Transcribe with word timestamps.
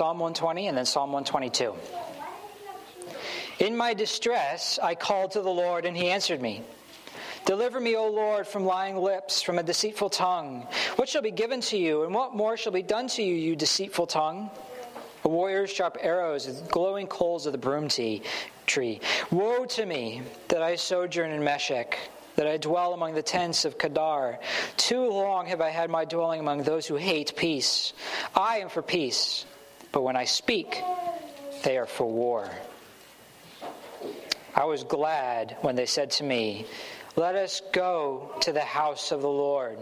Psalm 0.00 0.18
120 0.18 0.68
and 0.68 0.78
then 0.78 0.86
Psalm 0.86 1.12
122. 1.12 1.74
In 3.62 3.76
my 3.76 3.92
distress, 3.92 4.78
I 4.82 4.94
called 4.94 5.32
to 5.32 5.42
the 5.42 5.50
Lord, 5.50 5.84
and 5.84 5.94
he 5.94 6.08
answered 6.08 6.40
me. 6.40 6.62
Deliver 7.44 7.78
me, 7.78 7.96
O 7.96 8.08
Lord, 8.08 8.46
from 8.46 8.64
lying 8.64 8.96
lips, 8.96 9.42
from 9.42 9.58
a 9.58 9.62
deceitful 9.62 10.08
tongue. 10.08 10.66
What 10.96 11.10
shall 11.10 11.20
be 11.20 11.30
given 11.30 11.60
to 11.60 11.76
you, 11.76 12.04
and 12.04 12.14
what 12.14 12.34
more 12.34 12.56
shall 12.56 12.72
be 12.72 12.82
done 12.82 13.08
to 13.08 13.22
you, 13.22 13.34
you 13.34 13.54
deceitful 13.54 14.06
tongue? 14.06 14.48
A 15.24 15.28
warrior's 15.28 15.70
sharp 15.70 15.98
arrows, 16.00 16.46
glowing 16.70 17.06
coals 17.06 17.44
of 17.44 17.52
the 17.52 17.58
broom 17.58 17.88
tree. 17.88 19.00
Woe 19.30 19.66
to 19.66 19.84
me 19.84 20.22
that 20.48 20.62
I 20.62 20.76
sojourn 20.76 21.30
in 21.30 21.44
Meshech, 21.44 21.98
that 22.36 22.46
I 22.46 22.56
dwell 22.56 22.94
among 22.94 23.12
the 23.12 23.22
tents 23.22 23.66
of 23.66 23.76
Kedar. 23.76 24.38
Too 24.78 25.10
long 25.10 25.44
have 25.48 25.60
I 25.60 25.68
had 25.68 25.90
my 25.90 26.06
dwelling 26.06 26.40
among 26.40 26.62
those 26.62 26.86
who 26.86 26.96
hate 26.96 27.36
peace. 27.36 27.92
I 28.34 28.60
am 28.60 28.70
for 28.70 28.80
peace, 28.80 29.44
but 29.92 30.02
when 30.02 30.16
I 30.16 30.24
speak, 30.24 30.82
they 31.64 31.78
are 31.78 31.86
for 31.86 32.06
war. 32.06 32.50
I 34.54 34.64
was 34.64 34.84
glad 34.84 35.56
when 35.60 35.76
they 35.76 35.86
said 35.86 36.10
to 36.12 36.24
me, 36.24 36.66
let 37.16 37.34
us 37.34 37.62
go 37.72 38.34
to 38.42 38.52
the 38.52 38.60
house 38.60 39.12
of 39.12 39.22
the 39.22 39.28
Lord. 39.28 39.78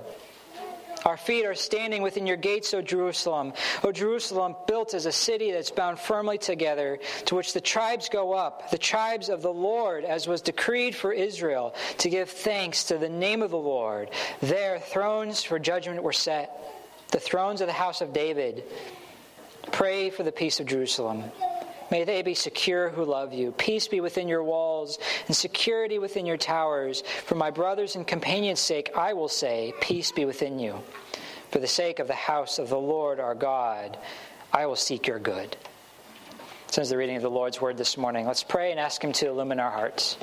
Our 1.04 1.16
feet 1.16 1.46
are 1.46 1.54
standing 1.54 2.02
within 2.02 2.26
your 2.26 2.36
gates, 2.36 2.74
O 2.74 2.82
Jerusalem. 2.82 3.52
O 3.84 3.92
Jerusalem, 3.92 4.56
built 4.66 4.94
as 4.94 5.06
a 5.06 5.12
city 5.12 5.52
that's 5.52 5.70
bound 5.70 5.98
firmly 5.98 6.38
together, 6.38 6.98
to 7.26 7.34
which 7.34 7.52
the 7.52 7.60
tribes 7.60 8.08
go 8.08 8.32
up, 8.32 8.70
the 8.70 8.78
tribes 8.78 9.28
of 9.28 9.42
the 9.42 9.52
Lord, 9.52 10.04
as 10.04 10.26
was 10.26 10.42
decreed 10.42 10.94
for 10.94 11.12
Israel, 11.12 11.74
to 11.98 12.10
give 12.10 12.28
thanks 12.30 12.84
to 12.84 12.98
the 12.98 13.08
name 13.08 13.42
of 13.42 13.50
the 13.50 13.56
Lord. 13.56 14.10
There, 14.40 14.80
thrones 14.80 15.42
for 15.42 15.58
judgment 15.58 16.02
were 16.02 16.12
set, 16.12 16.50
the 17.12 17.20
thrones 17.20 17.60
of 17.60 17.68
the 17.68 17.72
house 17.72 18.00
of 18.00 18.12
David. 18.12 18.64
Pray 19.72 20.10
for 20.10 20.22
the 20.22 20.32
peace 20.32 20.60
of 20.60 20.66
Jerusalem. 20.66 21.24
May 21.90 22.04
they 22.04 22.22
be 22.22 22.34
secure 22.34 22.90
who 22.90 23.04
love 23.04 23.32
you. 23.32 23.52
Peace 23.52 23.88
be 23.88 24.00
within 24.00 24.28
your 24.28 24.44
walls 24.44 24.98
and 25.26 25.34
security 25.34 25.98
within 25.98 26.26
your 26.26 26.36
towers. 26.36 27.02
For 27.24 27.34
my 27.34 27.50
brothers 27.50 27.96
and 27.96 28.06
companions' 28.06 28.60
sake, 28.60 28.90
I 28.94 29.14
will 29.14 29.28
say, 29.28 29.72
Peace 29.80 30.12
be 30.12 30.24
within 30.24 30.58
you. 30.58 30.80
For 31.50 31.60
the 31.60 31.66
sake 31.66 31.98
of 31.98 32.06
the 32.06 32.14
house 32.14 32.58
of 32.58 32.68
the 32.68 32.78
Lord 32.78 33.20
our 33.20 33.34
God, 33.34 33.98
I 34.52 34.66
will 34.66 34.76
seek 34.76 35.06
your 35.06 35.18
good. 35.18 35.56
Since 36.70 36.90
the 36.90 36.98
reading 36.98 37.16
of 37.16 37.22
the 37.22 37.30
Lord's 37.30 37.60
word 37.60 37.78
this 37.78 37.96
morning, 37.96 38.26
let's 38.26 38.42
pray 38.42 38.70
and 38.70 38.78
ask 38.78 39.02
Him 39.02 39.12
to 39.14 39.28
illumine 39.28 39.58
our 39.58 39.70
hearts. 39.70 40.18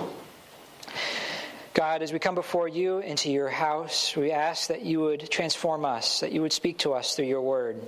God, 1.73 2.03
as 2.03 2.13
we 2.13 2.19
come 2.19 2.35
before 2.35 2.67
you 2.67 2.99
into 2.99 3.31
your 3.31 3.49
house, 3.49 4.15
we 4.15 4.31
ask 4.31 4.67
that 4.67 4.83
you 4.83 5.01
would 5.01 5.29
transform 5.31 5.83
us, 5.83 6.19
that 6.19 6.31
you 6.31 6.43
would 6.43 6.53
speak 6.53 6.77
to 6.79 6.93
us 6.93 7.15
through 7.15 7.25
your 7.25 7.41
word 7.41 7.81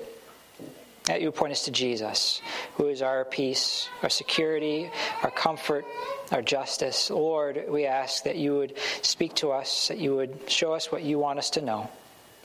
that 1.07 1.21
you 1.21 1.31
point 1.31 1.53
us 1.53 1.65
to 1.65 1.71
Jesus, 1.71 2.41
who 2.75 2.87
is 2.87 3.01
our 3.01 3.25
peace, 3.25 3.87
our 4.03 4.09
security, 4.09 4.89
our 5.23 5.31
comfort, 5.31 5.85
our 6.31 6.41
justice. 6.41 7.09
Lord, 7.09 7.63
we 7.69 7.85
ask 7.85 8.23
that 8.23 8.35
you 8.35 8.57
would 8.57 8.77
speak 9.01 9.33
to 9.35 9.51
us, 9.51 9.87
that 9.87 9.97
you 9.97 10.15
would 10.15 10.49
show 10.49 10.73
us 10.73 10.91
what 10.91 11.03
you 11.03 11.17
want 11.17 11.39
us 11.39 11.49
to 11.51 11.61
know 11.61 11.89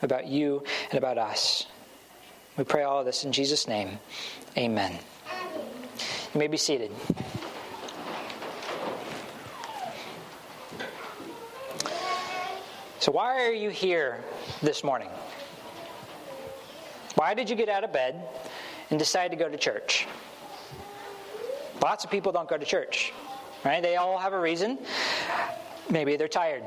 about 0.01 0.27
you 0.27 0.63
and 0.89 0.97
about 0.97 1.17
us. 1.17 1.67
We 2.57 2.63
pray 2.63 2.83
all 2.83 2.99
of 2.99 3.05
this 3.05 3.25
in 3.25 3.31
Jesus' 3.31 3.67
name. 3.67 3.99
Amen. 4.57 4.97
You 6.33 6.39
may 6.39 6.47
be 6.47 6.57
seated. 6.57 6.91
So, 12.99 13.11
why 13.11 13.45
are 13.45 13.51
you 13.51 13.69
here 13.69 14.23
this 14.61 14.81
morning? 14.81 15.09
Why 17.15 17.33
did 17.33 17.49
you 17.49 17.55
get 17.55 17.69
out 17.69 17.83
of 17.83 17.91
bed 17.91 18.15
and 18.93 18.99
decide 18.99 19.31
to 19.31 19.37
go 19.37 19.49
to 19.49 19.57
church? 19.57 20.05
Lots 21.81 22.03
of 22.03 22.11
people 22.11 22.31
don't 22.31 22.47
go 22.47 22.59
to 22.59 22.65
church, 22.65 23.11
right? 23.65 23.81
They 23.81 23.95
all 23.95 24.19
have 24.19 24.33
a 24.33 24.39
reason. 24.39 24.77
Maybe 25.89 26.15
they're 26.15 26.27
tired. 26.27 26.63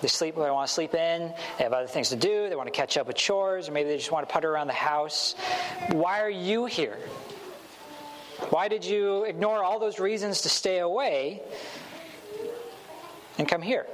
They 0.00 0.08
sleep, 0.08 0.34
they 0.34 0.50
want 0.50 0.66
to 0.66 0.74
sleep 0.74 0.92
in. 0.92 1.32
They 1.58 1.62
have 1.62 1.72
other 1.72 1.86
things 1.86 2.08
to 2.08 2.16
do. 2.16 2.48
They 2.48 2.56
want 2.56 2.66
to 2.66 2.72
catch 2.72 2.96
up 2.96 3.06
with 3.06 3.14
chores, 3.14 3.68
or 3.68 3.72
maybe 3.72 3.90
they 3.90 3.96
just 3.96 4.10
want 4.10 4.28
to 4.28 4.32
putter 4.32 4.50
around 4.50 4.66
the 4.66 4.72
house. 4.72 5.36
Why 5.92 6.20
are 6.20 6.28
you 6.28 6.66
here? 6.66 6.98
Why 8.50 8.66
did 8.66 8.84
you 8.84 9.22
ignore 9.22 9.62
all 9.62 9.78
those 9.78 10.00
reasons 10.00 10.40
to 10.40 10.48
stay 10.48 10.80
away 10.80 11.42
and 13.38 13.46
come 13.46 13.62
here? 13.62 13.86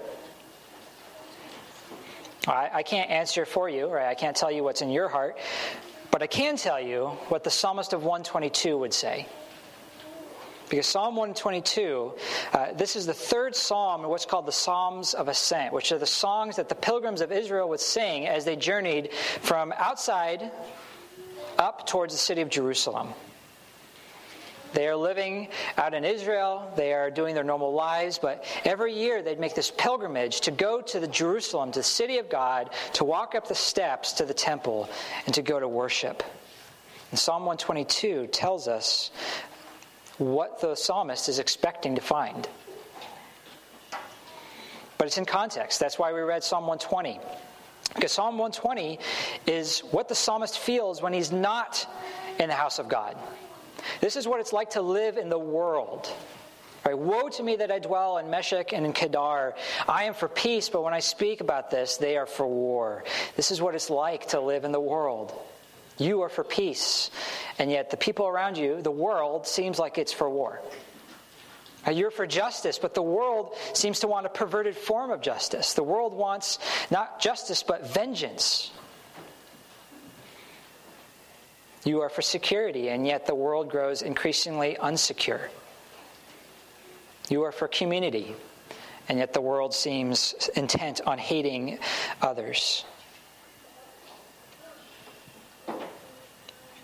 I, 2.46 2.70
I 2.72 2.82
can't 2.82 3.10
answer 3.10 3.44
for 3.44 3.68
you, 3.68 3.88
right? 3.88 4.08
I 4.08 4.14
can't 4.14 4.34
tell 4.34 4.50
you 4.50 4.64
what's 4.64 4.80
in 4.80 4.88
your 4.88 5.10
heart, 5.10 5.36
but 6.10 6.22
I 6.22 6.26
can 6.26 6.56
tell 6.56 6.80
you 6.80 7.06
what 7.28 7.44
the 7.44 7.50
psalmist 7.50 7.92
of 7.92 8.02
122 8.02 8.78
would 8.78 8.94
say. 8.94 9.26
Because 10.68 10.86
Psalm 10.86 11.16
122, 11.16 12.12
uh, 12.52 12.72
this 12.74 12.94
is 12.94 13.06
the 13.06 13.14
third 13.14 13.56
psalm 13.56 14.04
in 14.04 14.10
what's 14.10 14.26
called 14.26 14.46
the 14.46 14.52
Psalms 14.52 15.14
of 15.14 15.28
Ascent, 15.28 15.72
which 15.72 15.92
are 15.92 15.98
the 15.98 16.06
songs 16.06 16.56
that 16.56 16.68
the 16.68 16.74
pilgrims 16.74 17.20
of 17.20 17.32
Israel 17.32 17.68
would 17.70 17.80
sing 17.80 18.26
as 18.26 18.44
they 18.44 18.56
journeyed 18.56 19.12
from 19.40 19.72
outside 19.78 20.50
up 21.58 21.86
towards 21.86 22.12
the 22.12 22.18
city 22.18 22.42
of 22.42 22.50
Jerusalem. 22.50 23.14
They 24.74 24.86
are 24.88 24.96
living 24.96 25.48
out 25.76 25.94
in 25.94 26.04
Israel. 26.04 26.70
They 26.76 26.92
are 26.92 27.10
doing 27.10 27.34
their 27.34 27.44
normal 27.44 27.72
lives, 27.72 28.18
but 28.18 28.44
every 28.64 28.94
year 28.94 29.22
they'd 29.22 29.40
make 29.40 29.54
this 29.54 29.70
pilgrimage 29.70 30.40
to 30.42 30.50
go 30.50 30.80
to 30.82 31.00
the 31.00 31.08
Jerusalem, 31.08 31.72
to 31.72 31.80
the 31.80 31.84
city 31.84 32.18
of 32.18 32.28
God, 32.28 32.70
to 32.94 33.04
walk 33.04 33.34
up 33.34 33.48
the 33.48 33.54
steps 33.54 34.12
to 34.14 34.24
the 34.24 34.34
temple, 34.34 34.88
and 35.26 35.34
to 35.34 35.42
go 35.42 35.58
to 35.58 35.68
worship. 35.68 36.22
And 37.10 37.18
Psalm 37.18 37.42
122 37.42 38.26
tells 38.28 38.68
us 38.68 39.10
what 40.18 40.60
the 40.60 40.74
psalmist 40.74 41.28
is 41.28 41.38
expecting 41.38 41.94
to 41.94 42.00
find. 42.00 42.48
But 44.98 45.06
it's 45.06 45.16
in 45.16 45.24
context. 45.24 45.78
That's 45.80 45.98
why 45.98 46.12
we 46.12 46.20
read 46.20 46.42
Psalm 46.42 46.66
120. 46.66 47.20
Because 47.94 48.12
Psalm 48.12 48.36
120 48.36 48.98
is 49.46 49.80
what 49.80 50.08
the 50.08 50.14
psalmist 50.14 50.58
feels 50.58 51.00
when 51.00 51.12
he's 51.12 51.32
not 51.32 51.88
in 52.38 52.48
the 52.48 52.54
house 52.54 52.78
of 52.78 52.88
God. 52.88 53.16
This 54.00 54.16
is 54.16 54.26
what 54.26 54.40
it's 54.40 54.52
like 54.52 54.70
to 54.70 54.82
live 54.82 55.16
in 55.16 55.28
the 55.28 55.38
world. 55.38 56.12
Right? 56.86 56.96
Woe 56.96 57.28
to 57.28 57.42
me 57.42 57.56
that 57.56 57.70
I 57.70 57.78
dwell 57.80 58.18
in 58.18 58.30
Meshech 58.30 58.72
and 58.72 58.86
in 58.86 58.92
Kedar. 58.92 59.54
I 59.88 60.04
am 60.04 60.14
for 60.14 60.28
peace, 60.28 60.68
but 60.68 60.82
when 60.82 60.94
I 60.94 61.00
speak 61.00 61.40
about 61.40 61.70
this, 61.70 61.96
they 61.96 62.16
are 62.16 62.26
for 62.26 62.46
war. 62.46 63.04
This 63.36 63.50
is 63.50 63.60
what 63.60 63.74
it's 63.74 63.90
like 63.90 64.28
to 64.28 64.40
live 64.40 64.64
in 64.64 64.72
the 64.72 64.80
world. 64.80 65.32
You 65.98 66.22
are 66.22 66.28
for 66.28 66.44
peace, 66.44 67.10
and 67.58 67.70
yet 67.70 67.90
the 67.90 67.96
people 67.96 68.26
around 68.28 68.56
you, 68.56 68.80
the 68.80 68.90
world, 68.90 69.46
seems 69.46 69.78
like 69.78 69.98
it's 69.98 70.12
for 70.12 70.30
war. 70.30 70.62
You're 71.92 72.10
for 72.10 72.26
justice, 72.26 72.78
but 72.78 72.94
the 72.94 73.02
world 73.02 73.54
seems 73.72 74.00
to 74.00 74.08
want 74.08 74.26
a 74.26 74.28
perverted 74.28 74.76
form 74.76 75.10
of 75.10 75.20
justice. 75.20 75.74
The 75.74 75.82
world 75.82 76.12
wants 76.12 76.58
not 76.90 77.20
justice, 77.20 77.62
but 77.62 77.92
vengeance. 77.92 78.70
You 81.88 82.02
are 82.02 82.10
for 82.10 82.20
security, 82.20 82.90
and 82.90 83.06
yet 83.06 83.24
the 83.24 83.34
world 83.34 83.70
grows 83.70 84.02
increasingly 84.02 84.76
unsecure. 84.78 85.48
You 87.30 87.44
are 87.44 87.50
for 87.50 87.66
community, 87.66 88.36
and 89.08 89.18
yet 89.18 89.32
the 89.32 89.40
world 89.40 89.72
seems 89.72 90.50
intent 90.54 91.00
on 91.06 91.16
hating 91.16 91.78
others. 92.20 92.84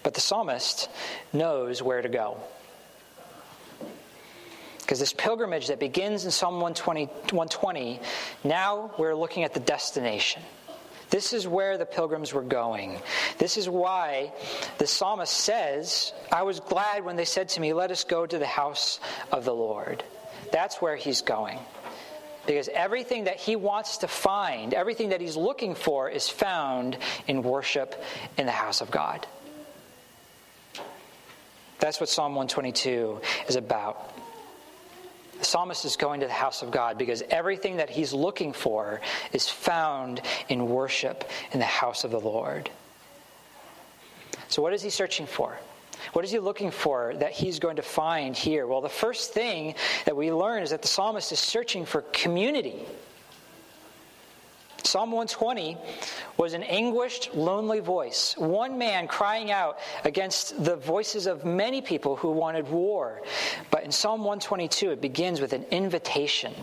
But 0.03 0.15
the 0.15 0.23
psalmist 0.23 0.89
knows 1.35 1.83
where 1.83 2.01
to 2.01 2.09
go. 2.09 2.39
Because 4.79 5.01
this 5.01 5.13
pilgrimage 5.13 5.67
that 5.67 5.81
begins 5.81 6.25
in 6.25 6.31
Psalm 6.31 6.55
120, 6.55 7.05
120, 7.05 8.01
now 8.43 8.91
we're 8.97 9.15
looking 9.15 9.45
at 9.45 9.53
the 9.53 9.61
destination. 9.61 10.41
This 11.15 11.33
is 11.33 11.47
where 11.47 11.79
the 11.79 11.87
pilgrims 11.87 12.33
were 12.33 12.43
going. 12.43 12.99
This 13.39 13.57
is 13.57 13.69
why 13.69 14.33
the 14.79 14.87
psalmist 14.89 15.33
says, 15.33 16.13
I 16.33 16.43
was 16.43 16.59
glad 16.59 17.05
when 17.05 17.15
they 17.15 17.25
said 17.25 17.51
to 17.51 17.61
me, 17.61 17.73
Let 17.73 17.93
us 17.93 18.03
go 18.03 18.27
to 18.27 18.37
the 18.37 18.49
house 18.49 18.99
of 19.31 19.45
the 19.45 19.55
Lord. 19.55 20.03
That's 20.51 20.83
where 20.83 20.97
he's 20.97 21.23
going. 21.23 21.61
Because 22.49 22.69
everything 22.69 23.25
that 23.25 23.37
he 23.37 23.55
wants 23.55 23.99
to 23.99 24.09
find, 24.09 24.75
everything 24.75 25.11
that 25.11 25.21
he's 25.21 25.37
looking 25.37 25.77
for, 25.77 26.11
is 26.11 26.29
found 26.29 26.99
in 27.29 27.45
worship 27.45 27.95
in 28.37 28.47
the 28.47 28.51
house 28.51 28.81
of 28.81 28.91
God. 28.91 29.25
That's 31.79 32.01
what 32.01 32.09
Psalm 32.09 32.35
122 32.35 33.21
is 33.47 33.55
about. 33.55 34.14
Psalmist 35.55 35.85
is 35.85 35.95
going 35.95 36.19
to 36.19 36.27
the 36.27 36.33
house 36.33 36.63
of 36.63 36.73
God 36.73 36.99
because 36.99 37.23
everything 37.31 37.77
that 37.77 37.89
he's 37.89 38.13
looking 38.13 38.53
for 38.53 39.01
is 39.33 39.49
found 39.49 40.21
in 40.49 40.69
worship 40.69 41.31
in 41.53 41.61
the 41.61 41.65
house 41.65 42.03
of 42.03 42.11
the 42.11 42.19
Lord. 42.19 42.69
So, 44.49 44.63
what 44.63 44.73
is 44.73 44.83
he 44.83 44.91
searching 44.91 45.27
for? 45.27 45.57
What 46.13 46.25
is 46.25 46.33
he 46.33 46.41
looking 46.41 46.73
for 46.73 47.15
that 47.21 47.31
he's 47.31 47.61
going 47.61 47.77
to 47.77 47.83
find 47.83 48.37
here? 48.37 48.67
Well, 48.67 48.81
the 48.81 48.89
first 48.89 49.33
thing 49.33 49.77
that 50.07 50.17
we 50.17 50.33
learn 50.33 50.61
is 50.65 50.71
that 50.71 50.83
the 50.83 50.89
psalmist 50.89 51.31
is 51.31 51.39
searching 51.39 51.87
for 51.87 52.01
community. 52.13 52.85
Psalm 54.85 55.11
120 55.13 55.79
was 56.37 56.53
an 56.53 56.63
anguished, 56.63 57.35
lonely 57.35 57.81
voice, 57.81 58.35
one 58.37 58.77
man 58.77 59.09
crying 59.09 59.51
out 59.51 59.79
against 60.05 60.63
the 60.63 60.77
voices 60.77 61.27
of 61.27 61.45
many 61.45 61.81
people 61.81 62.17
who 62.17 62.31
wanted 62.31 62.69
war. 62.69 63.23
But 63.71 63.85
in 63.85 63.91
Psalm 63.91 64.21
122, 64.21 64.93
it 64.93 65.01
begins 65.01 65.41
with 65.41 65.55
an 65.55 65.65
invitation. 65.71 66.55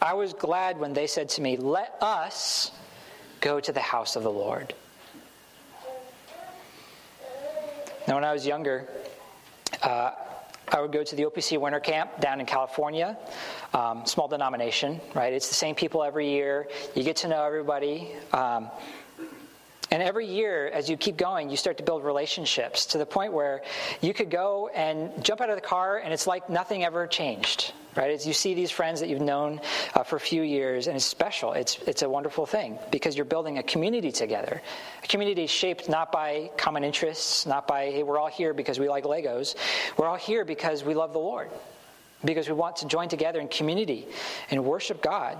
I 0.00 0.14
was 0.14 0.32
glad 0.32 0.78
when 0.78 0.94
they 0.94 1.06
said 1.06 1.28
to 1.30 1.42
me, 1.42 1.56
Let 1.56 1.94
us 2.00 2.72
go 3.40 3.60
to 3.60 3.72
the 3.72 3.80
house 3.80 4.16
of 4.16 4.22
the 4.22 4.32
Lord. 4.32 4.74
Now, 8.08 8.14
when 8.14 8.24
I 8.24 8.32
was 8.32 8.46
younger, 8.46 8.88
uh, 9.82 10.12
I 10.72 10.80
would 10.80 10.92
go 10.92 11.04
to 11.04 11.16
the 11.16 11.24
OPC 11.24 11.58
winter 11.60 11.80
camp 11.80 12.20
down 12.20 12.40
in 12.40 12.46
California, 12.46 13.16
um, 13.72 14.04
small 14.04 14.26
denomination, 14.26 15.00
right? 15.14 15.32
It's 15.32 15.48
the 15.48 15.54
same 15.54 15.74
people 15.74 16.02
every 16.02 16.28
year. 16.28 16.68
You 16.94 17.04
get 17.04 17.16
to 17.16 17.28
know 17.28 17.44
everybody. 17.44 18.12
Um, 18.32 18.70
and 19.90 20.02
every 20.02 20.26
year, 20.26 20.66
as 20.66 20.90
you 20.90 20.96
keep 20.96 21.16
going, 21.16 21.48
you 21.48 21.56
start 21.56 21.76
to 21.76 21.84
build 21.84 22.04
relationships 22.04 22.86
to 22.86 22.98
the 22.98 23.06
point 23.06 23.32
where 23.32 23.62
you 24.00 24.12
could 24.12 24.30
go 24.30 24.68
and 24.74 25.24
jump 25.24 25.40
out 25.40 25.48
of 25.48 25.56
the 25.56 25.62
car 25.62 25.98
and 25.98 26.12
it's 26.12 26.26
like 26.26 26.50
nothing 26.50 26.82
ever 26.82 27.06
changed, 27.06 27.72
right? 27.94 28.10
As 28.10 28.26
you 28.26 28.32
see 28.32 28.54
these 28.54 28.72
friends 28.72 28.98
that 28.98 29.08
you've 29.08 29.20
known 29.20 29.60
uh, 29.94 30.02
for 30.02 30.16
a 30.16 30.20
few 30.20 30.42
years, 30.42 30.88
and 30.88 30.96
it's 30.96 31.04
special. 31.04 31.52
It's, 31.52 31.78
it's 31.86 32.02
a 32.02 32.08
wonderful 32.08 32.46
thing 32.46 32.80
because 32.90 33.16
you're 33.16 33.24
building 33.24 33.58
a 33.58 33.62
community 33.62 34.10
together. 34.10 34.60
A 35.04 35.06
community 35.06 35.46
shaped 35.46 35.88
not 35.88 36.10
by 36.10 36.50
common 36.56 36.82
interests, 36.82 37.46
not 37.46 37.68
by, 37.68 37.86
hey, 37.86 38.02
we're 38.02 38.18
all 38.18 38.26
here 38.26 38.54
because 38.54 38.80
we 38.80 38.88
like 38.88 39.04
Legos. 39.04 39.54
We're 39.96 40.08
all 40.08 40.16
here 40.16 40.44
because 40.44 40.82
we 40.82 40.94
love 40.94 41.12
the 41.12 41.20
Lord, 41.20 41.48
because 42.24 42.48
we 42.48 42.54
want 42.54 42.76
to 42.76 42.88
join 42.88 43.08
together 43.08 43.38
in 43.38 43.46
community 43.46 44.08
and 44.50 44.64
worship 44.64 45.00
God. 45.00 45.38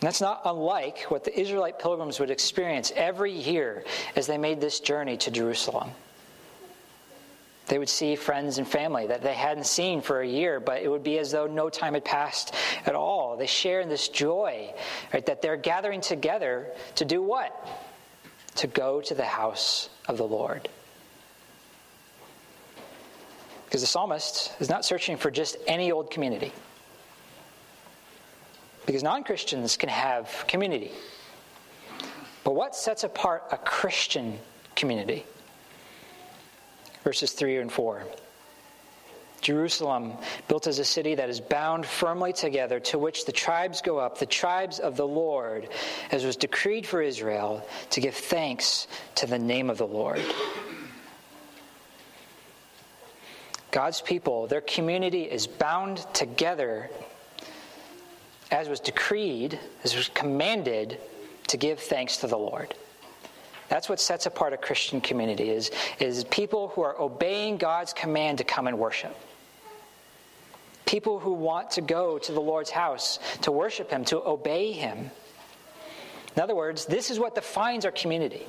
And 0.00 0.06
that's 0.06 0.20
not 0.20 0.42
unlike 0.44 1.04
what 1.04 1.24
the 1.24 1.38
Israelite 1.38 1.78
pilgrims 1.78 2.20
would 2.20 2.30
experience 2.30 2.92
every 2.94 3.32
year 3.32 3.84
as 4.14 4.26
they 4.26 4.36
made 4.36 4.60
this 4.60 4.80
journey 4.80 5.16
to 5.18 5.30
Jerusalem. 5.30 5.90
They 7.68 7.78
would 7.78 7.88
see 7.88 8.14
friends 8.14 8.58
and 8.58 8.68
family 8.68 9.08
that 9.08 9.22
they 9.22 9.34
hadn't 9.34 9.66
seen 9.66 10.02
for 10.02 10.20
a 10.20 10.26
year, 10.26 10.60
but 10.60 10.82
it 10.82 10.88
would 10.88 11.02
be 11.02 11.18
as 11.18 11.32
though 11.32 11.46
no 11.46 11.68
time 11.68 11.94
had 11.94 12.04
passed 12.04 12.54
at 12.84 12.94
all. 12.94 13.36
They 13.36 13.46
share 13.46 13.80
in 13.80 13.88
this 13.88 14.08
joy, 14.08 14.72
right, 15.12 15.24
that 15.26 15.42
they're 15.42 15.56
gathering 15.56 16.00
together 16.00 16.68
to 16.96 17.04
do 17.04 17.22
what? 17.22 17.66
To 18.56 18.66
go 18.66 19.00
to 19.00 19.14
the 19.14 19.24
house 19.24 19.88
of 20.06 20.16
the 20.16 20.26
Lord. 20.26 20.68
Because 23.64 23.80
the 23.80 23.88
psalmist 23.88 24.52
is 24.60 24.68
not 24.68 24.84
searching 24.84 25.16
for 25.16 25.30
just 25.30 25.56
any 25.66 25.90
old 25.90 26.10
community. 26.10 26.52
Because 28.86 29.02
non 29.02 29.24
Christians 29.24 29.76
can 29.76 29.88
have 29.88 30.44
community. 30.46 30.92
But 32.44 32.54
what 32.54 32.76
sets 32.76 33.02
apart 33.02 33.44
a 33.50 33.56
Christian 33.56 34.38
community? 34.76 35.26
Verses 37.02 37.32
3 37.32 37.58
and 37.58 37.72
4. 37.72 38.04
Jerusalem, 39.40 40.14
built 40.48 40.66
as 40.66 40.78
a 40.78 40.84
city 40.84 41.14
that 41.14 41.28
is 41.28 41.40
bound 41.40 41.86
firmly 41.86 42.32
together, 42.32 42.80
to 42.80 42.98
which 42.98 43.26
the 43.26 43.32
tribes 43.32 43.80
go 43.80 43.98
up, 43.98 44.18
the 44.18 44.26
tribes 44.26 44.78
of 44.78 44.96
the 44.96 45.06
Lord, 45.06 45.68
as 46.10 46.24
was 46.24 46.36
decreed 46.36 46.86
for 46.86 47.02
Israel, 47.02 47.66
to 47.90 48.00
give 48.00 48.14
thanks 48.14 48.88
to 49.16 49.26
the 49.26 49.38
name 49.38 49.70
of 49.70 49.78
the 49.78 49.86
Lord. 49.86 50.20
God's 53.70 54.00
people, 54.00 54.46
their 54.46 54.62
community 54.62 55.22
is 55.22 55.46
bound 55.46 55.98
together 56.14 56.90
as 58.50 58.68
was 58.68 58.80
decreed, 58.80 59.58
as 59.84 59.96
was 59.96 60.08
commanded, 60.08 60.98
to 61.48 61.56
give 61.56 61.80
thanks 61.80 62.18
to 62.18 62.26
the 62.26 62.36
Lord. 62.36 62.74
That's 63.68 63.88
what 63.88 64.00
sets 64.00 64.26
apart 64.26 64.52
a 64.52 64.56
Christian 64.56 65.00
community 65.00 65.50
is, 65.50 65.70
is 65.98 66.24
people 66.24 66.68
who 66.68 66.82
are 66.82 67.00
obeying 67.00 67.56
God's 67.56 67.92
command 67.92 68.38
to 68.38 68.44
come 68.44 68.66
and 68.66 68.78
worship. 68.78 69.16
People 70.84 71.18
who 71.18 71.32
want 71.32 71.72
to 71.72 71.80
go 71.80 72.18
to 72.18 72.32
the 72.32 72.40
Lord's 72.40 72.70
house 72.70 73.18
to 73.42 73.50
worship 73.50 73.90
Him, 73.90 74.04
to 74.06 74.24
obey 74.24 74.70
Him. 74.70 75.10
In 76.36 76.42
other 76.42 76.54
words, 76.54 76.86
this 76.86 77.10
is 77.10 77.18
what 77.18 77.34
defines 77.34 77.84
our 77.84 77.90
community. 77.90 78.46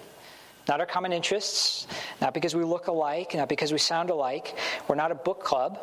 Not 0.68 0.82
our 0.82 0.86
common 0.86 1.14
interests, 1.14 1.88
not 2.22 2.34
because 2.34 2.54
we 2.54 2.64
look 2.64 2.88
alike, 2.88 3.34
not 3.34 3.50
because 3.50 3.72
we 3.72 3.80
sound 3.80 4.10
alike. 4.10 4.56
We're 4.88 4.96
not 4.96 5.12
a 5.12 5.16
book 5.16 5.44
club. 5.44 5.80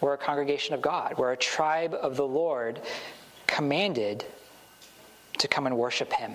We're 0.00 0.14
a 0.14 0.18
congregation 0.18 0.74
of 0.74 0.82
God. 0.82 1.14
We're 1.18 1.32
a 1.32 1.36
tribe 1.36 1.94
of 1.94 2.16
the 2.16 2.26
Lord 2.26 2.80
commanded 3.46 4.24
to 5.38 5.48
come 5.48 5.66
and 5.66 5.76
worship 5.76 6.12
Him. 6.12 6.34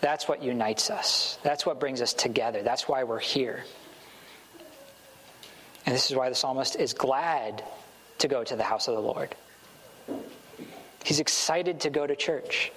That's 0.00 0.26
what 0.26 0.42
unites 0.42 0.90
us. 0.90 1.38
That's 1.42 1.64
what 1.64 1.78
brings 1.78 2.02
us 2.02 2.12
together. 2.12 2.62
That's 2.62 2.88
why 2.88 3.04
we're 3.04 3.20
here. 3.20 3.64
And 5.86 5.94
this 5.94 6.10
is 6.10 6.16
why 6.16 6.28
the 6.28 6.34
psalmist 6.34 6.76
is 6.76 6.92
glad 6.92 7.62
to 8.18 8.28
go 8.28 8.44
to 8.44 8.56
the 8.56 8.62
house 8.62 8.88
of 8.88 8.94
the 8.94 9.00
Lord. 9.00 9.34
He's 11.04 11.20
excited 11.20 11.80
to 11.80 11.90
go 11.90 12.06
to 12.06 12.14
church 12.14 12.72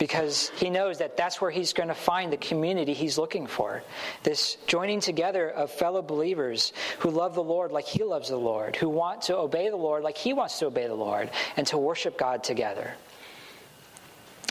because 0.00 0.48
he 0.56 0.70
knows 0.70 0.98
that 0.98 1.14
that's 1.18 1.42
where 1.42 1.50
he's 1.50 1.74
going 1.74 1.90
to 1.90 1.94
find 1.94 2.32
the 2.32 2.38
community 2.38 2.94
he's 2.94 3.18
looking 3.18 3.46
for. 3.46 3.82
This 4.22 4.56
joining 4.66 5.00
together 5.00 5.50
of 5.50 5.70
fellow 5.70 6.00
believers 6.00 6.72
who 7.00 7.10
love 7.10 7.34
the 7.34 7.44
Lord 7.44 7.70
like 7.70 7.84
he 7.84 8.02
loves 8.02 8.30
the 8.30 8.38
Lord, 8.38 8.74
who 8.76 8.88
want 8.88 9.20
to 9.22 9.36
obey 9.36 9.68
the 9.68 9.76
Lord 9.76 10.02
like 10.02 10.16
he 10.16 10.32
wants 10.32 10.58
to 10.60 10.66
obey 10.66 10.86
the 10.86 10.94
Lord, 10.94 11.30
and 11.58 11.66
to 11.66 11.76
worship 11.76 12.16
God 12.16 12.42
together. 12.42 12.94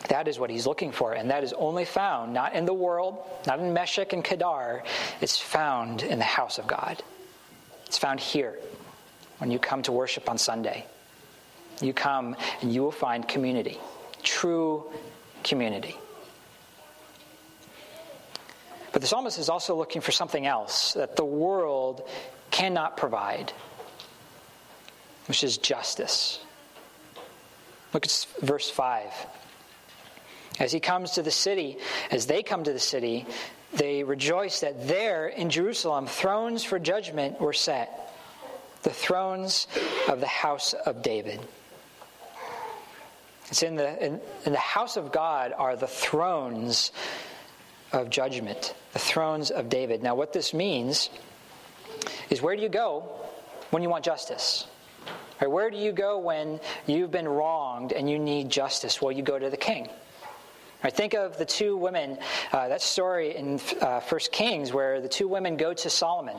That 0.09 0.27
is 0.27 0.37
what 0.37 0.51
he's 0.51 0.67
looking 0.67 0.91
for, 0.91 1.13
and 1.13 1.31
that 1.31 1.43
is 1.43 1.53
only 1.53 1.83
found 1.83 2.31
not 2.31 2.53
in 2.53 2.65
the 2.65 2.73
world, 2.73 3.17
not 3.47 3.59
in 3.59 3.73
Meshech 3.73 4.13
and 4.13 4.23
Kedar. 4.23 4.83
It's 5.19 5.39
found 5.39 6.03
in 6.03 6.19
the 6.19 6.25
house 6.25 6.59
of 6.59 6.67
God. 6.67 7.01
It's 7.87 7.97
found 7.97 8.19
here 8.19 8.59
when 9.39 9.49
you 9.49 9.57
come 9.57 9.81
to 9.83 9.91
worship 9.91 10.29
on 10.29 10.37
Sunday. 10.37 10.85
You 11.81 11.93
come 11.93 12.35
and 12.61 12.71
you 12.71 12.83
will 12.83 12.91
find 12.91 13.27
community, 13.27 13.79
true 14.21 14.85
community. 15.43 15.95
But 18.91 19.01
the 19.01 19.07
psalmist 19.07 19.37
is 19.37 19.49
also 19.49 19.75
looking 19.75 20.01
for 20.01 20.11
something 20.11 20.45
else 20.45 20.93
that 20.93 21.15
the 21.15 21.25
world 21.25 22.07
cannot 22.51 22.97
provide, 22.97 23.53
which 25.27 25.43
is 25.43 25.57
justice. 25.57 26.39
Look 27.93 28.05
at 28.05 28.27
verse 28.41 28.69
5. 28.69 29.11
As 30.59 30.71
he 30.71 30.79
comes 30.79 31.11
to 31.11 31.21
the 31.21 31.31
city, 31.31 31.77
as 32.11 32.25
they 32.25 32.43
come 32.43 32.63
to 32.63 32.73
the 32.73 32.79
city, 32.79 33.25
they 33.73 34.03
rejoice 34.03 34.61
that 34.61 34.87
there 34.87 35.27
in 35.27 35.49
Jerusalem 35.49 36.07
thrones 36.07 36.63
for 36.63 36.79
judgment 36.79 37.39
were 37.39 37.53
set, 37.53 38.13
the 38.83 38.89
thrones 38.89 39.67
of 40.07 40.19
the 40.19 40.27
house 40.27 40.73
of 40.73 41.01
David. 41.01 41.39
It's 43.49 43.63
in 43.63 43.75
the, 43.75 44.05
in, 44.05 44.21
in, 44.45 44.51
the 44.51 44.59
house 44.59 44.95
of 44.95 45.11
God 45.11 45.53
are 45.57 45.75
the 45.75 45.87
thrones 45.87 46.91
of 47.91 48.09
judgment, 48.09 48.75
the 48.93 48.99
thrones 48.99 49.49
of 49.49 49.69
David. 49.69 50.03
Now, 50.03 50.13
what 50.13 50.33
this 50.33 50.53
means 50.53 51.09
is 52.29 52.41
where 52.41 52.55
do 52.55 52.61
you 52.61 52.69
go 52.69 53.09
when 53.71 53.81
you 53.81 53.89
want 53.89 54.05
justice? 54.05 54.67
Right, 55.41 55.49
where 55.49 55.71
do 55.71 55.77
you 55.77 55.91
go 55.91 56.19
when 56.19 56.59
you've 56.85 57.11
been 57.11 57.27
wronged 57.27 57.91
and 57.91 58.09
you 58.09 58.19
need 58.19 58.49
justice? 58.49 59.01
Well, 59.01 59.11
you 59.11 59.23
go 59.23 59.39
to 59.39 59.49
the 59.49 59.57
king. 59.57 59.89
Right, 60.83 60.93
think 60.93 61.13
of 61.13 61.37
the 61.37 61.45
two 61.45 61.75
women, 61.75 62.19
uh, 62.53 62.69
that 62.69 62.81
story 62.81 63.35
in 63.35 63.59
uh, 63.81 63.99
1 63.99 64.19
Kings 64.31 64.71
where 64.71 65.01
the 65.01 65.09
two 65.09 65.27
women 65.27 65.57
go 65.57 65.73
to 65.73 65.89
Solomon 65.89 66.37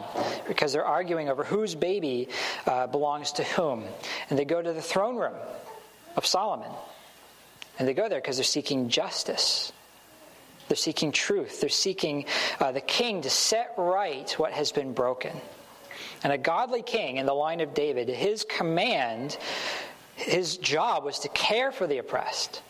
because 0.49 0.73
they're 0.73 0.85
arguing 0.85 1.29
over 1.29 1.45
whose 1.45 1.75
baby 1.75 2.29
uh, 2.67 2.87
belongs 2.87 3.33
to 3.33 3.45
whom. 3.45 3.85
And 4.31 4.39
they 4.39 4.47
go 4.47 4.63
to 4.63 4.73
the 4.73 4.81
throne 4.81 5.17
room 5.17 5.35
of 6.17 6.25
Solomon. 6.25 6.71
And 7.81 7.89
they 7.89 7.95
go 7.95 8.11
there 8.11 8.21
because 8.21 8.37
they're 8.37 8.45
seeking 8.45 8.91
justice. 8.91 9.73
They're 10.69 10.77
seeking 10.77 11.13
truth. 11.13 11.63
They're 11.63 11.71
seeking 11.71 12.27
uh, 12.61 12.73
the 12.73 12.83
king 12.83 13.23
to 13.23 13.31
set 13.31 13.73
right 13.79 14.31
what 14.39 14.53
has 14.53 14.71
been 14.71 14.93
broken. 14.93 15.33
And 16.23 16.31
a 16.31 16.37
godly 16.37 16.83
king 16.83 17.17
in 17.17 17.25
the 17.25 17.33
line 17.33 17.61
of 17.61 17.73
David, 17.73 18.11
his 18.11 18.45
command, 18.45 19.39
his 20.15 20.59
job 20.59 21.05
was 21.05 21.21
to 21.21 21.29
care 21.31 21.73
for 21.73 21.87
the 21.87 21.97
oppressed, 21.97 22.61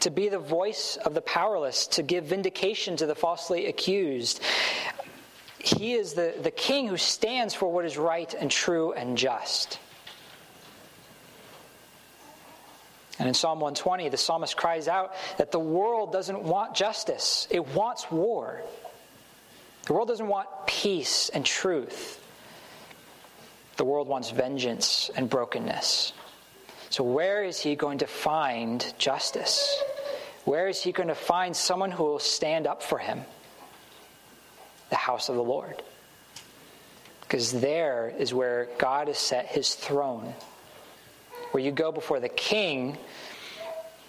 to 0.00 0.10
be 0.10 0.28
the 0.28 0.40
voice 0.40 0.96
of 0.96 1.14
the 1.14 1.22
powerless, 1.22 1.86
to 1.86 2.02
give 2.02 2.24
vindication 2.24 2.96
to 2.96 3.06
the 3.06 3.14
falsely 3.14 3.66
accused. 3.66 4.42
He 5.58 5.94
is 5.94 6.14
the, 6.14 6.34
the 6.42 6.50
king 6.50 6.88
who 6.88 6.96
stands 6.96 7.54
for 7.54 7.70
what 7.72 7.84
is 7.84 7.96
right 7.96 8.34
and 8.34 8.50
true 8.50 8.92
and 8.94 9.16
just. 9.16 9.78
And 13.20 13.28
in 13.28 13.34
Psalm 13.34 13.60
120, 13.60 14.08
the 14.08 14.16
psalmist 14.16 14.56
cries 14.56 14.88
out 14.88 15.12
that 15.36 15.52
the 15.52 15.58
world 15.58 16.10
doesn't 16.10 16.42
want 16.42 16.74
justice, 16.74 17.46
it 17.50 17.68
wants 17.74 18.10
war. 18.10 18.62
The 19.86 19.92
world 19.92 20.08
doesn't 20.08 20.26
want 20.26 20.48
peace 20.66 21.28
and 21.28 21.44
truth. 21.44 22.16
The 23.76 23.84
world 23.84 24.08
wants 24.08 24.30
vengeance 24.30 25.10
and 25.14 25.28
brokenness. 25.28 26.14
So, 26.88 27.04
where 27.04 27.44
is 27.44 27.60
he 27.60 27.76
going 27.76 27.98
to 27.98 28.06
find 28.06 28.94
justice? 28.98 29.82
Where 30.46 30.68
is 30.68 30.82
he 30.82 30.90
going 30.90 31.08
to 31.08 31.14
find 31.14 31.54
someone 31.54 31.90
who 31.90 32.04
will 32.04 32.18
stand 32.18 32.66
up 32.66 32.82
for 32.82 32.98
him? 32.98 33.20
The 34.88 34.96
house 34.96 35.28
of 35.28 35.34
the 35.34 35.44
Lord. 35.44 35.82
Because 37.20 37.52
there 37.52 38.14
is 38.18 38.32
where 38.32 38.68
God 38.78 39.08
has 39.08 39.18
set 39.18 39.46
his 39.46 39.74
throne. 39.74 40.34
Where 41.50 41.62
you 41.62 41.72
go 41.72 41.92
before 41.92 42.20
the 42.20 42.28
king, 42.28 42.96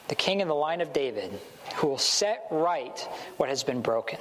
the 0.08 0.16
king 0.16 0.42
in 0.42 0.48
the 0.48 0.56
line 0.56 0.82
of 0.82 0.94
David, 0.94 1.32
who 1.76 1.88
will 1.88 1.98
set 1.98 2.46
right 2.52 3.00
what 3.38 3.50
has 3.50 3.64
been 3.64 3.82
broken. 3.82 4.20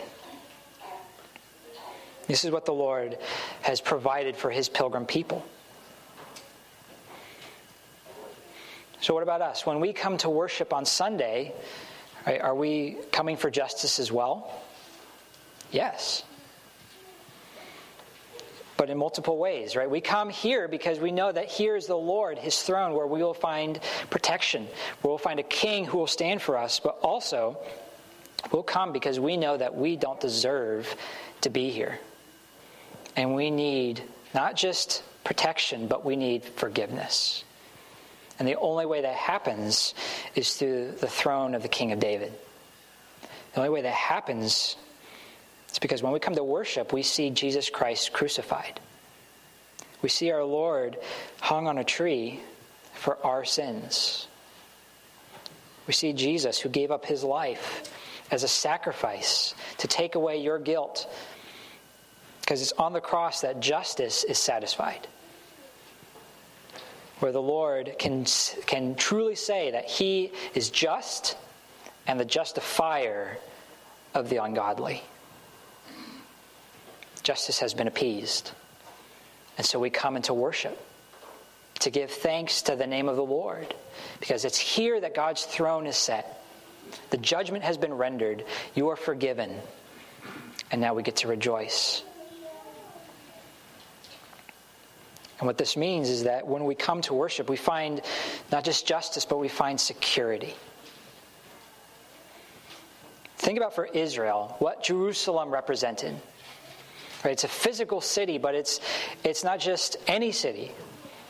This 2.27 2.45
is 2.45 2.51
what 2.51 2.65
the 2.65 2.73
Lord 2.73 3.19
has 3.63 3.81
provided 3.81 4.37
for 4.37 4.51
his 4.51 4.69
pilgrim 4.69 5.05
people. 5.05 5.45
So, 9.01 9.15
what 9.15 9.23
about 9.23 9.41
us? 9.41 9.65
When 9.65 9.81
we 9.81 9.93
come 9.93 10.19
to 10.19 10.31
worship 10.31 10.73
on 10.73 10.85
Sunday, 10.85 11.55
right, 12.27 12.41
are 12.41 12.55
we 12.55 12.99
coming 13.13 13.37
for 13.37 13.51
justice 13.51 13.99
as 13.99 14.13
well? 14.13 14.53
Yes. 15.73 16.23
But 18.81 18.89
in 18.89 18.97
multiple 18.97 19.37
ways, 19.37 19.77
right? 19.77 19.91
We 19.91 20.01
come 20.01 20.31
here 20.31 20.67
because 20.67 20.99
we 20.99 21.13
know 21.13 21.31
that 21.31 21.51
here 21.51 21.77
is 21.77 21.87
the 21.87 21.95
Lord, 21.95 22.39
his 22.39 22.63
throne, 22.63 22.95
where 22.95 23.07
we 23.07 23.23
will 23.23 23.35
find 23.35 23.79
protection, 24.09 24.67
where 25.03 25.11
we'll 25.11 25.19
find 25.19 25.39
a 25.39 25.43
king 25.43 25.85
who 25.85 25.99
will 25.99 26.07
stand 26.07 26.41
for 26.41 26.57
us, 26.57 26.81
but 26.81 26.99
also 27.03 27.59
we'll 28.51 28.63
come 28.63 28.95
because 28.95 29.21
we 29.21 29.37
know 29.37 29.55
that 29.55 29.77
we 29.77 29.97
don't 29.97 30.19
deserve 30.19 30.97
to 31.43 31.51
be 31.51 31.69
here. 31.69 32.01
And 33.17 33.35
we 33.35 33.51
need 33.51 34.03
not 34.33 34.57
just 34.57 35.03
protection, 35.25 35.87
but 35.87 36.03
we 36.03 36.17
need 36.17 36.43
forgiveness. 36.43 37.45
And 38.39 38.49
the 38.49 38.57
only 38.57 38.87
way 38.87 39.03
that 39.03 39.15
happens 39.15 39.93
is 40.35 40.55
through 40.55 40.93
the 40.93 41.07
throne 41.07 41.55
of 41.55 41.61
the 41.61 41.69
King 41.69 41.93
of 41.93 42.01
David. 42.01 42.33
The 43.53 43.59
only 43.59 43.69
way 43.69 43.83
that 43.83 43.93
happens 43.93 44.77
is 45.73 45.79
because 45.79 46.03
when 46.03 46.13
we 46.13 46.19
come 46.19 46.35
to 46.35 46.45
worship, 46.45 46.93
we 46.93 47.03
see 47.03 47.31
Jesus 47.31 47.71
Christ 47.71 48.13
crucified. 48.13 48.81
We 50.03 50.09
see 50.09 50.31
our 50.31 50.45
Lord 50.45 50.99
hung 51.41 51.67
on 51.67 51.79
a 51.79 51.85
tree 51.85 52.41
for 52.95 53.19
our 53.25 53.45
sins. 53.45 54.27
We 55.87 55.93
see 55.93 56.13
Jesus 56.13 56.59
who 56.59 56.69
gave 56.69 56.91
up 56.91 57.05
his 57.05 57.25
life 57.25 57.93
as 58.31 58.43
a 58.43 58.49
sacrifice 58.49 59.55
to 59.79 59.89
take 59.89 60.15
away 60.15 60.41
your 60.41 60.59
guilt. 60.59 61.13
Because 62.41 62.63
it's 62.63 62.73
on 62.73 62.93
the 62.93 63.01
cross 63.01 63.43
that 63.43 63.61
justice 63.61 64.25
is 64.25 64.39
satisfied 64.39 65.07
where 67.21 67.33
the 67.33 67.43
Lord 67.43 67.95
can, 67.99 68.25
can 68.67 68.95
truly 68.95 69.35
say 69.35 69.71
that 69.71 69.89
He 69.89 70.33
is 70.55 70.71
just 70.71 71.37
and 72.07 72.19
the 72.19 72.25
justifier 72.25 73.39
of 74.15 74.29
the 74.29 74.43
ungodly. 74.43 75.03
Justice 77.31 77.61
has 77.61 77.75
been 77.75 77.87
appeased. 77.87 78.51
And 79.57 79.65
so 79.65 79.79
we 79.79 79.89
come 79.89 80.17
into 80.17 80.35
worship 80.35 80.77
to 81.79 81.89
give 81.89 82.11
thanks 82.11 82.63
to 82.63 82.75
the 82.75 82.89
name 82.89 83.09
of 83.09 83.15
the 83.15 83.25
Lord 83.25 83.73
because 84.19 84.45
it's 84.45 84.59
here 84.59 85.01
that 85.01 85.15
God's 85.15 85.45
throne 85.45 85.87
is 85.87 85.97
set. 85.97 86.43
The 87.11 87.19
judgment 87.19 87.63
has 87.63 87.79
been 87.79 87.95
rendered. 87.95 88.45
You 88.75 88.89
are 88.89 88.97
forgiven. 88.97 89.55
And 90.73 90.81
now 90.81 90.93
we 90.95 91.05
get 91.05 91.15
to 91.19 91.29
rejoice. 91.29 92.03
And 95.39 95.47
what 95.47 95.57
this 95.57 95.77
means 95.77 96.09
is 96.09 96.25
that 96.25 96.49
when 96.49 96.65
we 96.65 96.75
come 96.75 97.01
to 97.03 97.15
worship, 97.15 97.49
we 97.49 97.57
find 97.57 98.01
not 98.51 98.65
just 98.65 98.89
justice, 98.89 99.25
but 99.25 99.39
we 99.39 99.47
find 99.47 99.81
security. 99.81 100.57
Think 103.37 103.57
about 103.57 103.77
for 103.77 103.87
Israel 103.87 104.57
what 104.59 104.83
Jerusalem 104.83 105.51
represented. 105.51 106.21
Right? 107.25 107.33
It's 107.33 107.45
a 107.45 107.49
physical 107.49 108.01
city, 108.01 108.39
but 108.39 108.55
it's, 108.55 108.81
it's 109.25 109.45
not 109.45 109.61
just 109.61 109.97
any 110.07 110.33
city. 110.33 110.73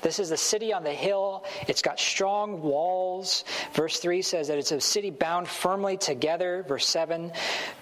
This 0.02 0.18
is 0.18 0.30
the 0.30 0.36
city 0.36 0.72
on 0.72 0.82
the 0.82 0.92
hill. 0.92 1.44
It's 1.68 1.82
got 1.82 1.98
strong 1.98 2.62
walls. 2.62 3.44
Verse 3.74 3.98
3 4.00 4.22
says 4.22 4.48
that 4.48 4.58
it's 4.58 4.72
a 4.72 4.80
city 4.80 5.10
bound 5.10 5.46
firmly 5.48 5.96
together. 5.96 6.64
Verse 6.66 6.86
7 6.86 7.32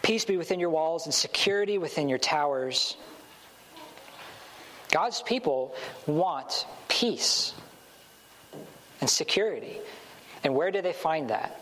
Peace 0.03 0.25
be 0.25 0.37
within 0.37 0.59
your 0.59 0.71
walls 0.71 1.07
and 1.07 1.15
security 1.15 1.79
within 1.79 2.09
your 2.09 2.19
towers. 2.19 2.97
God's 4.91 5.23
people 5.23 5.75
want 6.07 6.67
peace 6.89 7.53
and 9.01 9.09
security. 9.09 9.79
And 10.43 10.55
where 10.55 10.71
do 10.71 10.83
they 10.83 10.93
find 10.93 11.31
that? 11.31 11.61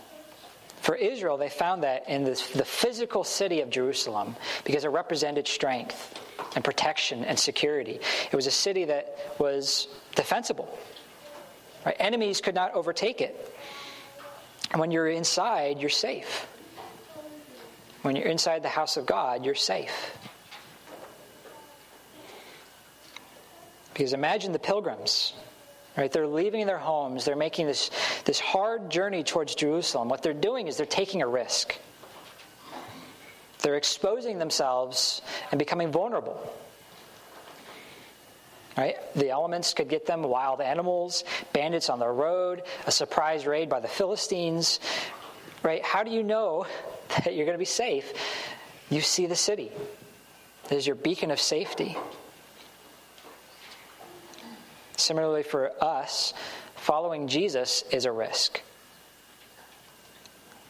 For 0.86 0.94
Israel, 0.94 1.36
they 1.36 1.48
found 1.48 1.82
that 1.82 2.08
in 2.08 2.22
the 2.22 2.36
physical 2.36 3.24
city 3.24 3.60
of 3.60 3.70
Jerusalem 3.70 4.36
because 4.62 4.84
it 4.84 4.90
represented 4.90 5.48
strength 5.48 6.16
and 6.54 6.62
protection 6.62 7.24
and 7.24 7.36
security. 7.36 7.98
It 8.30 8.36
was 8.36 8.46
a 8.46 8.52
city 8.52 8.84
that 8.84 9.18
was 9.40 9.88
defensible. 10.14 10.78
Right? 11.84 11.96
Enemies 11.98 12.40
could 12.40 12.54
not 12.54 12.72
overtake 12.72 13.20
it. 13.20 13.52
And 14.70 14.78
when 14.78 14.92
you're 14.92 15.08
inside, 15.08 15.80
you're 15.80 15.90
safe. 15.90 16.46
When 18.02 18.14
you're 18.14 18.28
inside 18.28 18.62
the 18.62 18.68
house 18.68 18.96
of 18.96 19.06
God, 19.06 19.44
you're 19.44 19.56
safe. 19.56 20.16
Because 23.92 24.12
imagine 24.12 24.52
the 24.52 24.60
pilgrims, 24.60 25.32
right? 25.96 26.12
They're 26.12 26.26
leaving 26.26 26.66
their 26.66 26.78
homes, 26.78 27.24
they're 27.24 27.36
making 27.36 27.66
this, 27.66 27.90
this 28.24 28.38
hard 28.38 28.90
journey 28.90 29.24
towards 29.24 29.54
Jerusalem. 29.54 30.08
What 30.08 30.22
they're 30.22 30.34
doing 30.34 30.68
is 30.68 30.76
they're 30.76 30.86
taking 30.86 31.22
a 31.22 31.26
risk. 31.26 31.76
They're 33.60 33.76
exposing 33.76 34.38
themselves 34.38 35.22
and 35.50 35.58
becoming 35.58 35.90
vulnerable. 35.90 36.52
Right? 38.76 38.96
The 39.14 39.30
elements 39.30 39.72
could 39.72 39.88
get 39.88 40.04
them 40.04 40.22
wild 40.22 40.60
animals, 40.60 41.24
bandits 41.54 41.88
on 41.88 41.98
the 41.98 42.08
road, 42.08 42.62
a 42.86 42.92
surprise 42.92 43.46
raid 43.46 43.70
by 43.70 43.80
the 43.80 43.88
Philistines. 43.88 44.80
Right? 45.62 45.82
How 45.82 46.02
do 46.02 46.10
you 46.10 46.22
know 46.22 46.66
that 47.08 47.34
you're 47.34 47.46
going 47.46 47.54
to 47.54 47.58
be 47.58 47.64
safe? 47.64 48.12
You 48.90 49.00
see 49.00 49.26
the 49.26 49.36
city. 49.36 49.72
There's 50.68 50.86
your 50.86 50.96
beacon 50.96 51.30
of 51.30 51.40
safety. 51.40 51.96
Similarly, 54.96 55.42
for 55.42 55.72
us, 55.82 56.34
following 56.76 57.28
Jesus 57.28 57.84
is 57.90 58.04
a 58.04 58.12
risk. 58.12 58.62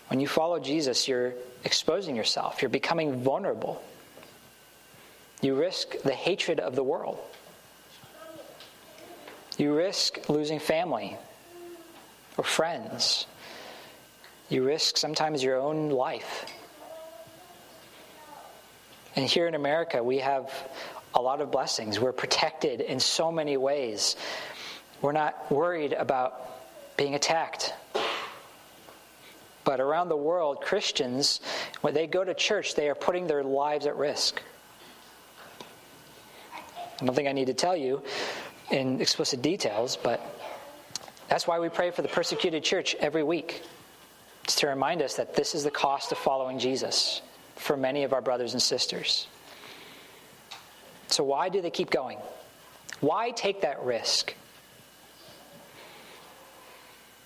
When 0.09 0.21
you 0.21 0.29
follow 0.29 0.59
Jesus, 0.59 1.09
you're 1.09 1.35
exposing 1.65 2.17
yourself, 2.17 2.63
you're 2.63 2.69
becoming 2.69 3.23
vulnerable. 3.23 3.83
You 5.43 5.55
risk 5.55 6.01
the 6.03 6.13
hatred 6.13 6.61
of 6.61 6.75
the 6.75 6.83
world. 6.83 7.19
You 9.59 9.75
risk 9.75 10.29
losing 10.29 10.59
family 10.59 11.17
or 12.37 12.45
friends. 12.45 13.27
You 14.49 14.65
risk 14.65 14.97
sometimes 14.97 15.43
your 15.43 15.59
own 15.59 15.91
life. 15.91 16.47
And 19.17 19.27
here 19.27 19.47
in 19.47 19.55
America, 19.55 20.03
we 20.03 20.19
have 20.19 20.53
a 21.17 21.21
lot 21.21 21.41
of 21.41 21.51
blessings. 21.51 21.99
We're 21.99 22.13
protected 22.13 22.83
in 22.83 23.01
so 23.01 23.33
many 23.33 23.57
ways. 23.57 24.17
We're 25.01 25.13
not 25.13 25.51
worried 25.51 25.95
about 25.95 26.97
being 26.97 27.15
attacked. 27.15 27.73
But 29.65 29.81
around 29.81 30.11
the 30.11 30.17
world, 30.17 30.61
Christians, 30.61 31.41
when 31.81 31.95
they 31.95 32.07
go 32.07 32.23
to 32.23 32.35
church, 32.35 32.75
they 32.75 32.89
are 32.89 32.95
putting 32.95 33.27
their 33.27 33.43
lives 33.43 33.87
at 33.87 33.97
risk. 33.97 34.41
I 37.01 37.05
don't 37.05 37.15
think 37.15 37.29
I 37.29 37.33
need 37.33 37.47
to 37.47 37.55
tell 37.55 37.77
you 37.77 38.03
in 38.71 39.01
explicit 39.01 39.43
details, 39.43 39.97
but 39.97 40.21
that's 41.29 41.47
why 41.47 41.59
we 41.59 41.69
pray 41.69 41.91
for 41.91 42.03
the 42.03 42.09
persecuted 42.09 42.63
church 42.63 42.95
every 43.01 43.23
week. 43.23 43.63
It's 44.45 44.57
to 44.57 44.69
remind 44.69 45.03
us 45.03 45.17
that 45.17 45.35
this 45.35 45.55
is 45.55 45.65
the 45.65 45.71
cost 45.71 46.13
of 46.13 46.19
following 46.19 46.59
Jesus 46.59 47.23
for 47.57 47.77
many 47.77 48.05
of 48.05 48.13
our 48.13 48.21
brothers 48.21 48.53
and 48.53 48.63
sisters. 48.63 49.27
So, 51.09 51.25
why 51.25 51.49
do 51.49 51.61
they 51.61 51.71
keep 51.71 51.91
going? 51.91 52.19
Why 53.01 53.31
take 53.31 53.63
that 53.63 53.83
risk? 53.83 54.35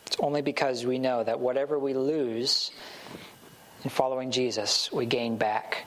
It's 0.07 0.17
only 0.19 0.43
because 0.43 0.85
we 0.85 0.99
know 0.99 1.23
that 1.23 1.39
whatever 1.39 1.79
we 1.79 1.95
lose 1.95 2.73
in 3.85 3.91
following 3.91 4.31
Jesus, 4.31 4.91
we 4.93 5.07
gain 5.07 5.37
back 5.37 5.87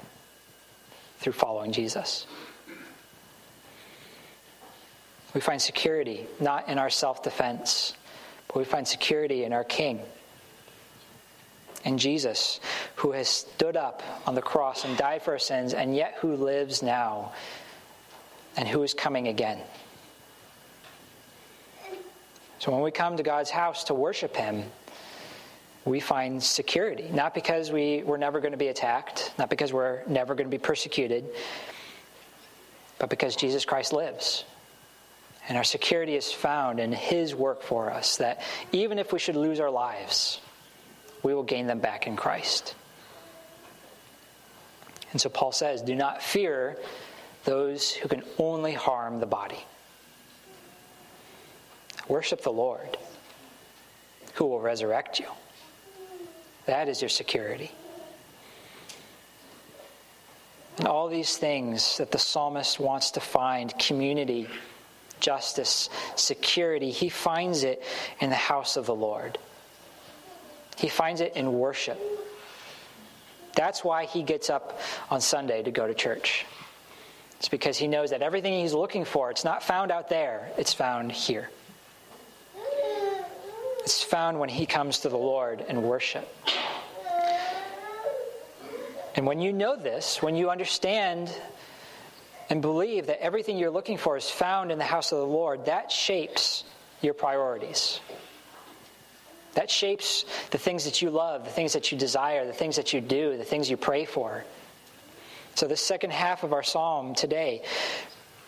through 1.19 1.33
following 1.33 1.71
Jesus. 1.71 2.25
We 5.33 5.41
find 5.41 5.61
security 5.61 6.27
not 6.39 6.69
in 6.69 6.77
our 6.77 6.89
self 6.89 7.23
defense, 7.23 7.93
but 8.47 8.57
we 8.57 8.63
find 8.63 8.87
security 8.87 9.43
in 9.43 9.53
our 9.53 9.63
King. 9.63 9.99
And 11.85 11.99
Jesus, 11.99 12.61
who 12.95 13.11
has 13.11 13.27
stood 13.27 13.75
up 13.75 14.01
on 14.25 14.35
the 14.35 14.41
cross 14.41 14.85
and 14.85 14.95
died 14.95 15.21
for 15.21 15.31
our 15.31 15.39
sins, 15.39 15.73
and 15.73 15.95
yet 15.95 16.15
who 16.19 16.35
lives 16.35 16.81
now 16.81 17.33
and 18.55 18.67
who 18.67 18.83
is 18.83 18.93
coming 18.93 19.27
again. 19.27 19.59
So 22.59 22.71
when 22.71 22.81
we 22.81 22.91
come 22.91 23.17
to 23.17 23.23
God's 23.23 23.49
house 23.49 23.85
to 23.85 23.93
worship 23.93 24.35
Him, 24.35 24.63
we 25.85 25.99
find 25.99 26.41
security. 26.41 27.09
Not 27.11 27.33
because 27.33 27.71
we, 27.71 28.03
we're 28.03 28.17
never 28.17 28.39
going 28.39 28.53
to 28.53 28.57
be 28.57 28.69
attacked, 28.69 29.33
not 29.37 29.49
because 29.49 29.73
we're 29.73 30.01
never 30.07 30.33
going 30.33 30.49
to 30.49 30.55
be 30.55 30.61
persecuted, 30.61 31.25
but 32.99 33.09
because 33.09 33.35
Jesus 33.35 33.65
Christ 33.65 33.91
lives. 33.91 34.45
And 35.49 35.57
our 35.57 35.65
security 35.65 36.15
is 36.15 36.31
found 36.31 36.79
in 36.79 36.93
His 36.93 37.35
work 37.35 37.63
for 37.63 37.91
us, 37.91 38.17
that 38.17 38.41
even 38.71 38.97
if 38.97 39.11
we 39.11 39.19
should 39.19 39.35
lose 39.35 39.59
our 39.59 39.69
lives, 39.69 40.39
we 41.21 41.33
will 41.33 41.43
gain 41.43 41.67
them 41.67 41.79
back 41.79 42.07
in 42.07 42.15
Christ. 42.15 42.75
And 45.11 45.19
so 45.19 45.29
Paul 45.29 45.51
says, 45.51 45.81
Do 45.81 45.95
not 45.95 46.21
fear 46.23 46.77
those 47.43 47.91
who 47.91 48.07
can 48.07 48.23
only 48.37 48.73
harm 48.73 49.19
the 49.19 49.25
body. 49.25 49.63
Worship 52.07 52.41
the 52.41 52.51
Lord, 52.51 52.97
who 54.33 54.45
will 54.45 54.59
resurrect 54.59 55.19
you. 55.19 55.27
That 56.65 56.87
is 56.87 57.01
your 57.01 57.09
security. 57.09 57.71
And 60.77 60.87
all 60.87 61.07
these 61.07 61.37
things 61.37 61.97
that 61.97 62.11
the 62.11 62.17
psalmist 62.17 62.79
wants 62.79 63.11
to 63.11 63.19
find 63.19 63.77
community, 63.77 64.47
justice, 65.19 65.89
security 66.15 66.89
he 66.89 67.09
finds 67.09 67.63
it 67.63 67.83
in 68.19 68.29
the 68.29 68.35
house 68.35 68.75
of 68.75 68.85
the 68.85 68.95
Lord. 68.95 69.37
He 70.77 70.89
finds 70.89 71.21
it 71.21 71.35
in 71.35 71.53
worship. 71.53 71.99
That's 73.55 73.83
why 73.83 74.05
he 74.05 74.23
gets 74.23 74.49
up 74.49 74.79
on 75.11 75.21
Sunday 75.21 75.61
to 75.61 75.71
go 75.71 75.85
to 75.85 75.93
church. 75.93 76.45
It's 77.43 77.49
because 77.49 77.77
he 77.77 77.89
knows 77.89 78.11
that 78.11 78.21
everything 78.21 78.53
he's 78.53 78.71
looking 78.71 79.03
for, 79.03 79.29
it's 79.29 79.43
not 79.43 79.63
found 79.63 79.91
out 79.91 80.07
there, 80.07 80.49
it's 80.57 80.71
found 80.71 81.11
here. 81.11 81.49
It's 83.79 84.01
found 84.01 84.39
when 84.39 84.47
he 84.47 84.65
comes 84.65 84.99
to 84.99 85.09
the 85.09 85.17
Lord 85.17 85.59
and 85.67 85.83
worship. 85.83 86.25
And 89.17 89.27
when 89.27 89.41
you 89.41 89.51
know 89.51 89.75
this, 89.75 90.21
when 90.21 90.37
you 90.37 90.51
understand 90.51 91.37
and 92.49 92.61
believe 92.61 93.07
that 93.07 93.21
everything 93.21 93.57
you're 93.57 93.71
looking 93.71 93.97
for 93.97 94.15
is 94.15 94.29
found 94.29 94.71
in 94.71 94.77
the 94.77 94.85
house 94.85 95.11
of 95.11 95.17
the 95.17 95.27
Lord, 95.27 95.65
that 95.65 95.91
shapes 95.91 96.63
your 97.01 97.13
priorities. 97.13 97.99
That 99.55 99.69
shapes 99.69 100.23
the 100.51 100.57
things 100.57 100.85
that 100.85 101.01
you 101.01 101.09
love, 101.09 101.43
the 101.43 101.51
things 101.51 101.73
that 101.73 101.91
you 101.91 101.97
desire, 101.97 102.47
the 102.47 102.53
things 102.53 102.77
that 102.77 102.93
you 102.93 103.01
do, 103.01 103.35
the 103.35 103.43
things 103.43 103.69
you 103.69 103.75
pray 103.75 104.05
for. 104.05 104.45
So, 105.55 105.67
the 105.67 105.77
second 105.77 106.11
half 106.11 106.43
of 106.43 106.53
our 106.53 106.63
psalm 106.63 107.13
today 107.13 107.63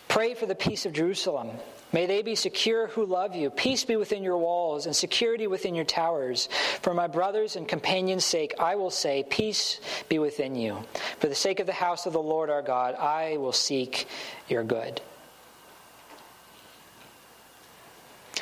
pray 0.08 0.34
for 0.34 0.46
the 0.46 0.54
peace 0.54 0.86
of 0.86 0.92
Jerusalem. 0.92 1.50
May 1.92 2.06
they 2.06 2.22
be 2.22 2.34
secure 2.34 2.88
who 2.88 3.06
love 3.06 3.36
you. 3.36 3.48
Peace 3.48 3.84
be 3.84 3.96
within 3.96 4.24
your 4.24 4.38
walls 4.38 4.86
and 4.86 4.94
security 4.94 5.46
within 5.46 5.74
your 5.74 5.84
towers. 5.84 6.48
For 6.82 6.92
my 6.92 7.06
brothers 7.06 7.54
and 7.54 7.66
companions' 7.66 8.24
sake, 8.24 8.54
I 8.58 8.74
will 8.74 8.90
say, 8.90 9.24
Peace 9.30 9.80
be 10.08 10.18
within 10.18 10.56
you. 10.56 10.82
For 11.20 11.28
the 11.28 11.34
sake 11.34 11.60
of 11.60 11.66
the 11.66 11.72
house 11.72 12.06
of 12.06 12.12
the 12.12 12.22
Lord 12.22 12.50
our 12.50 12.62
God, 12.62 12.96
I 12.96 13.36
will 13.36 13.52
seek 13.52 14.08
your 14.48 14.64
good. 14.64 15.00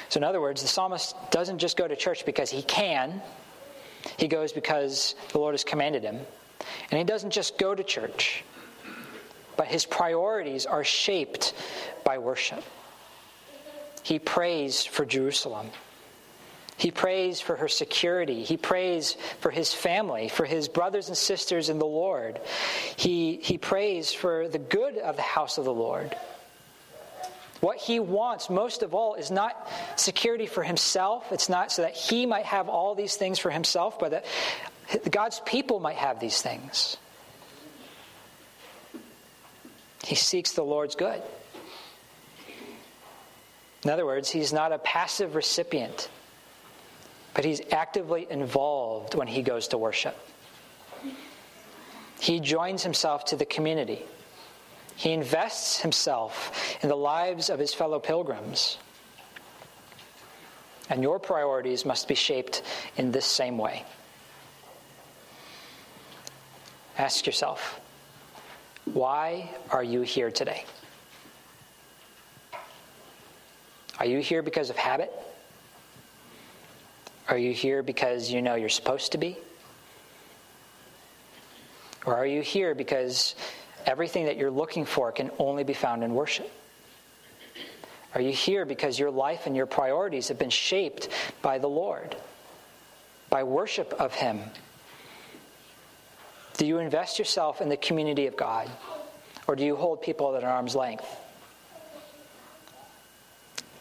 So, 0.09 0.18
in 0.18 0.25
other 0.25 0.40
words, 0.40 0.62
the 0.62 0.68
psalmist 0.68 1.14
doesn't 1.30 1.59
just 1.59 1.76
go 1.76 1.87
to 1.87 1.97
church 1.97 2.25
because 2.25 2.50
he 2.50 2.62
can, 2.62 3.21
he 4.16 4.28
goes 4.28 4.52
because 4.52 5.16
the 5.33 5.38
Lord 5.38 5.54
has 5.54 5.64
commanded 5.64 6.02
him. 6.02 6.21
And 6.90 6.99
he 6.99 7.04
doesn't 7.04 7.30
just 7.30 7.59
go 7.59 7.75
to 7.75 7.83
church, 7.83 8.44
but 9.56 9.66
his 9.66 9.87
priorities 9.87 10.66
are 10.66 10.84
shaped 10.84 11.54
by 12.04 12.18
worship. 12.18 12.62
He 14.02 14.18
prays 14.18 14.84
for 14.84 15.04
Jerusalem. 15.06 15.70
He 16.76 16.90
prays 16.90 17.40
for 17.40 17.56
her 17.56 17.68
security. 17.68 18.42
He 18.42 18.56
prays 18.56 19.16
for 19.40 19.50
his 19.50 19.73
family, 19.73 20.28
for 20.28 20.44
his 20.44 20.68
brothers 20.68 21.08
and 21.08 21.16
sisters 21.16 21.68
in 21.68 21.78
the 21.78 21.87
Lord. 21.87 22.40
He, 22.96 23.37
he 23.37 23.58
prays 23.58 24.12
for 24.12 24.49
the 24.49 24.58
good 24.58 24.99
of 24.99 25.16
the 25.16 25.23
house 25.23 25.56
of 25.56 25.64
the 25.64 25.73
Lord. 25.73 26.14
What 27.61 27.78
he 27.78 28.00
wants 28.00 28.50
most 28.50 28.82
of 28.82 28.93
all 28.93 29.14
is 29.14 29.30
not 29.30 29.71
security 29.97 30.47
for 30.47 30.62
himself. 30.62 31.32
It's 31.32 31.49
not 31.49 31.73
so 31.73 31.82
that 31.82 31.95
he 31.95 32.26
might 32.26 32.45
have 32.45 32.69
all 32.69 32.95
these 32.95 33.17
things 33.17 33.38
for 33.38 33.50
himself, 33.50 33.99
but 33.99 34.10
that 34.10 35.10
God's 35.10 35.40
people 35.47 35.80
might 35.80 35.97
have 35.97 36.21
these 36.21 36.43
things. 36.43 36.99
He 40.04 40.14
seeks 40.14 40.52
the 40.52 40.62
Lord's 40.62 40.95
good. 40.95 41.23
In 43.84 43.90
other 43.90 44.06
words, 44.06 44.30
he's 44.30 44.52
not 44.52 44.73
a 44.73 44.78
passive 44.78 45.34
recipient, 45.34 46.08
but 47.34 47.45
he's 47.45 47.60
actively 47.71 48.26
involved 48.30 49.14
when 49.14 49.26
he 49.26 49.43
goes 49.43 49.69
to 49.69 49.78
worship. 49.78 50.17
He 52.21 52.40
joins 52.40 52.82
himself 52.82 53.26
to 53.26 53.36
the 53.36 53.45
community. 53.45 54.02
He 54.97 55.12
invests 55.12 55.80
himself 55.80 56.76
in 56.82 56.88
the 56.88 56.97
lives 56.97 57.50
of 57.50 57.58
his 57.58 57.75
fellow 57.75 57.99
pilgrims. 57.99 58.78
And 60.88 61.02
your 61.02 61.19
priorities 61.19 61.84
must 61.84 62.08
be 62.08 62.14
shaped 62.14 62.62
in 62.97 63.10
this 63.10 63.26
same 63.26 63.58
way. 63.58 63.84
Ask 66.97 67.26
yourself, 67.26 67.80
why 68.92 69.50
are 69.70 69.82
you 69.82 70.02
here 70.02 70.30
today? 70.30 70.64
Are 73.99 74.06
you 74.06 74.20
here 74.20 74.42
because 74.42 74.70
of 74.70 74.76
habit? 74.76 75.12
Are 77.28 77.38
you 77.38 77.52
here 77.52 77.82
because 77.82 78.30
you 78.30 78.42
know 78.42 78.54
you're 78.54 78.68
supposed 78.68 79.12
to 79.12 79.18
be? 79.18 79.36
Or 82.04 82.14
are 82.16 82.26
you 82.26 82.42
here 82.42 82.75
because 82.75 83.34
everything 83.86 84.26
that 84.26 84.36
you're 84.36 84.50
looking 84.50 84.84
for 84.84 85.10
can 85.10 85.30
only 85.38 85.64
be 85.64 85.73
found 85.73 86.04
in 86.04 86.14
worship? 86.14 86.50
Are 88.14 88.20
you 88.20 88.32
here 88.32 88.64
because 88.64 88.99
your 88.99 89.10
life 89.10 89.47
and 89.47 89.56
your 89.56 89.66
priorities 89.66 90.28
have 90.28 90.38
been 90.38 90.50
shaped 90.50 91.08
by 91.42 91.58
the 91.58 91.68
Lord, 91.68 92.14
by 93.30 93.42
worship 93.42 93.92
of 93.94 94.14
Him? 94.14 94.40
Do 96.56 96.67
you 96.67 96.78
invest 96.78 97.19
yourself 97.19 97.60
in 97.60 97.69
the 97.69 97.76
community 97.76 98.26
of 98.26 98.36
God, 98.36 98.71
or 99.47 99.56
do 99.56 99.64
you 99.64 99.75
hold 99.75 100.02
people 100.02 100.36
at 100.36 100.45
arm's 100.45 100.76
length? 100.76 101.06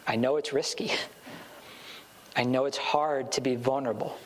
I 0.06 0.16
know 0.16 0.36
it's 0.36 0.52
risky. 0.52 0.90
I 2.36 2.42
know 2.42 2.64
it's 2.64 2.76
hard 2.76 3.32
to 3.32 3.40
be 3.40 3.54
vulnerable. 3.54 4.18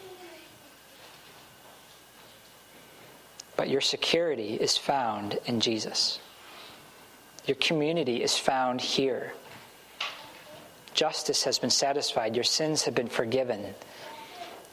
But 3.56 3.68
your 3.68 3.82
security 3.82 4.54
is 4.54 4.78
found 4.78 5.38
in 5.44 5.60
Jesus. 5.60 6.20
Your 7.46 7.56
community 7.56 8.22
is 8.22 8.38
found 8.38 8.80
here. 8.80 9.34
Justice 10.94 11.44
has 11.44 11.58
been 11.58 11.70
satisfied. 11.70 12.34
Your 12.34 12.44
sins 12.44 12.84
have 12.84 12.94
been 12.94 13.08
forgiven. 13.08 13.74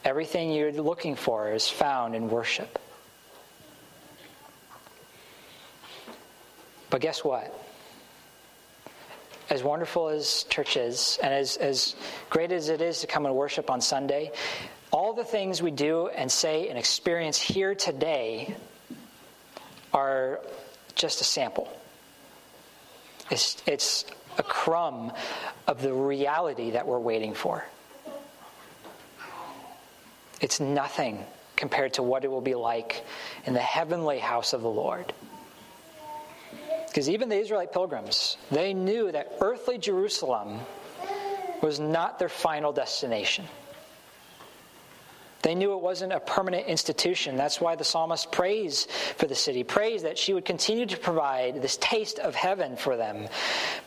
Everything 0.04 0.52
you're 0.52 0.72
looking 0.72 1.14
for 1.14 1.52
is 1.52 1.68
found 1.68 2.14
in 2.14 2.30
worship. 2.30 2.78
But 6.90 7.00
guess 7.00 7.24
what? 7.24 7.52
as 9.48 9.62
wonderful 9.62 10.08
as 10.08 10.44
church 10.44 10.76
is, 10.76 11.18
and 11.22 11.32
as, 11.32 11.56
as 11.56 11.94
great 12.30 12.52
as 12.52 12.68
it 12.68 12.80
is 12.80 13.00
to 13.00 13.06
come 13.06 13.26
and 13.26 13.34
worship 13.34 13.70
on 13.70 13.80
Sunday, 13.80 14.32
all 14.90 15.12
the 15.12 15.24
things 15.24 15.62
we 15.62 15.70
do 15.70 16.08
and 16.08 16.30
say 16.30 16.68
and 16.68 16.78
experience 16.78 17.40
here 17.40 17.74
today 17.74 18.56
are 19.92 20.40
just 20.94 21.20
a 21.20 21.24
sample. 21.24 21.68
It's, 23.30 23.62
it's 23.66 24.04
a 24.38 24.42
crumb 24.42 25.12
of 25.66 25.80
the 25.80 25.92
reality 25.92 26.72
that 26.72 26.86
we're 26.86 26.98
waiting 26.98 27.34
for. 27.34 27.64
It's 30.40 30.60
nothing 30.60 31.24
compared 31.54 31.94
to 31.94 32.02
what 32.02 32.24
it 32.24 32.28
will 32.28 32.40
be 32.40 32.54
like 32.54 33.04
in 33.46 33.54
the 33.54 33.60
heavenly 33.60 34.18
house 34.18 34.52
of 34.52 34.60
the 34.60 34.68
Lord. 34.68 35.12
Because 36.96 37.10
even 37.10 37.28
the 37.28 37.36
Israelite 37.36 37.74
pilgrims, 37.74 38.38
they 38.50 38.72
knew 38.72 39.12
that 39.12 39.36
earthly 39.42 39.76
Jerusalem 39.76 40.60
was 41.60 41.78
not 41.78 42.18
their 42.18 42.30
final 42.30 42.72
destination. 42.72 43.44
They 45.42 45.54
knew 45.54 45.74
it 45.74 45.82
wasn't 45.82 46.14
a 46.14 46.20
permanent 46.20 46.68
institution. 46.68 47.36
That's 47.36 47.60
why 47.60 47.76
the 47.76 47.84
psalmist 47.84 48.32
prays 48.32 48.86
for 49.18 49.26
the 49.26 49.34
city, 49.34 49.62
prays 49.62 50.04
that 50.04 50.16
she 50.16 50.32
would 50.32 50.46
continue 50.46 50.86
to 50.86 50.96
provide 50.96 51.60
this 51.60 51.76
taste 51.82 52.18
of 52.18 52.34
heaven 52.34 52.78
for 52.78 52.96
them. 52.96 53.28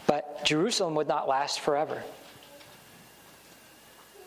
But 0.06 0.46
Jerusalem 0.46 0.94
would 0.94 1.08
not 1.08 1.28
last 1.28 1.62
forever. 1.62 2.04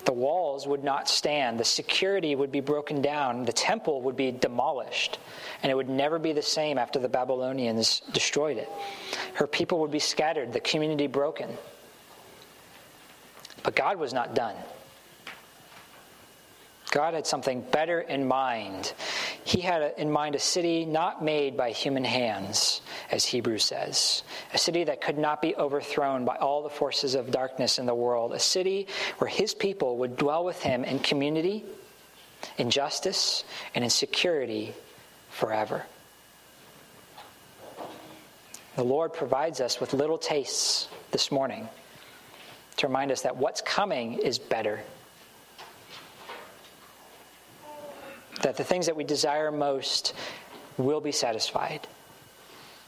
The 0.05 0.13
walls 0.13 0.67
would 0.67 0.83
not 0.83 1.09
stand, 1.09 1.61
the 1.61 1.65
security 1.65 2.35
would 2.35 2.51
be 2.51 2.61
broken 2.61 3.01
down, 3.01 3.45
the 3.45 3.53
temple 3.53 4.03
would 4.03 4.17
be 4.17 4.33
demolished, 4.33 5.19
and 5.63 5.71
it 5.71 5.75
would 5.75 5.89
never 5.89 6.19
be 6.19 6.33
the 6.33 6.43
same 6.43 6.77
after 6.77 6.99
the 6.99 7.09
Babylonians 7.09 8.01
destroyed 8.13 8.57
it. 8.57 8.69
Her 9.35 9.47
people 9.47 9.79
would 9.81 9.93
be 9.93 10.01
scattered, 10.01 10.53
the 10.53 10.61
community 10.61 11.07
broken. 11.07 11.57
But 13.63 13.77
God 13.77 13.99
was 13.99 14.13
not 14.13 14.35
done. 14.35 14.57
God 16.93 17.15
had 17.15 17.27
something 17.27 17.63
better 17.63 18.03
in 18.03 18.29
mind. 18.29 18.93
He 19.45 19.63
had 19.63 19.95
in 19.97 20.11
mind 20.11 20.35
a 20.35 20.39
city 20.39 20.85
not 20.85 21.25
made 21.25 21.57
by 21.57 21.71
human 21.71 22.05
hands, 22.05 22.83
as 23.11 23.25
Hebrews 23.25 23.65
says, 23.65 24.23
a 24.53 24.59
city 24.59 24.85
that 24.85 25.01
could 25.01 25.17
not 25.17 25.41
be 25.41 25.57
overthrown 25.57 26.27
by 26.27 26.37
all 26.37 26.63
the 26.63 26.69
forces 26.69 27.15
of 27.15 27.31
darkness 27.31 27.79
in 27.79 27.87
the 27.87 27.95
world, 27.95 28.35
a 28.35 28.39
city 28.39 28.89
where 29.17 29.29
his 29.29 29.55
people 29.55 29.97
would 29.97 30.19
dwell 30.19 30.45
with 30.45 30.63
him 30.63 30.85
in 30.85 30.99
community, 30.99 31.65
in 32.59 32.69
justice, 32.69 33.43
and 33.75 33.83
in 33.83 33.91
security 33.91 34.75
forever. 35.31 35.87
The 38.77 38.85
Lord 38.85 39.15
provides 39.15 39.63
us 39.63 39.81
with 39.81 39.95
little 39.95 40.19
tastes 40.19 40.89
this 41.11 41.33
morning 41.33 41.71
to 42.77 42.87
remind 42.87 43.11
us 43.11 43.23
that 43.23 43.39
what's 43.39 43.63
coming 43.63 44.19
is 44.19 44.39
better. 44.39 44.83
That 48.43 48.57
the 48.57 48.65
things 48.65 48.87
that 48.87 48.97
we 48.97 49.05
desire 49.05 49.51
most 49.51 50.15
will 50.77 51.01
be 51.01 51.13
satisfied. 51.13 51.87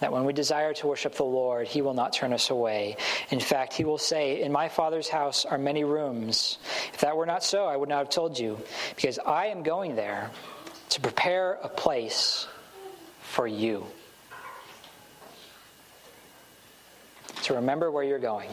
That 0.00 0.12
when 0.12 0.24
we 0.24 0.32
desire 0.32 0.74
to 0.74 0.86
worship 0.86 1.14
the 1.14 1.24
Lord, 1.24 1.66
He 1.66 1.80
will 1.80 1.94
not 1.94 2.12
turn 2.12 2.32
us 2.32 2.50
away. 2.50 2.96
In 3.30 3.40
fact, 3.40 3.72
He 3.72 3.84
will 3.84 3.98
say, 3.98 4.42
In 4.42 4.52
my 4.52 4.68
Father's 4.68 5.08
house 5.08 5.44
are 5.44 5.56
many 5.56 5.84
rooms. 5.84 6.58
If 6.92 7.00
that 7.00 7.16
were 7.16 7.26
not 7.26 7.44
so, 7.44 7.66
I 7.66 7.76
would 7.76 7.88
not 7.88 7.98
have 7.98 8.10
told 8.10 8.38
you, 8.38 8.58
because 8.96 9.18
I 9.18 9.46
am 9.46 9.62
going 9.62 9.96
there 9.96 10.30
to 10.90 11.00
prepare 11.00 11.58
a 11.62 11.68
place 11.68 12.46
for 13.22 13.46
you. 13.46 13.86
So 17.42 17.54
remember 17.54 17.90
where 17.90 18.04
you're 18.04 18.18
going. 18.18 18.50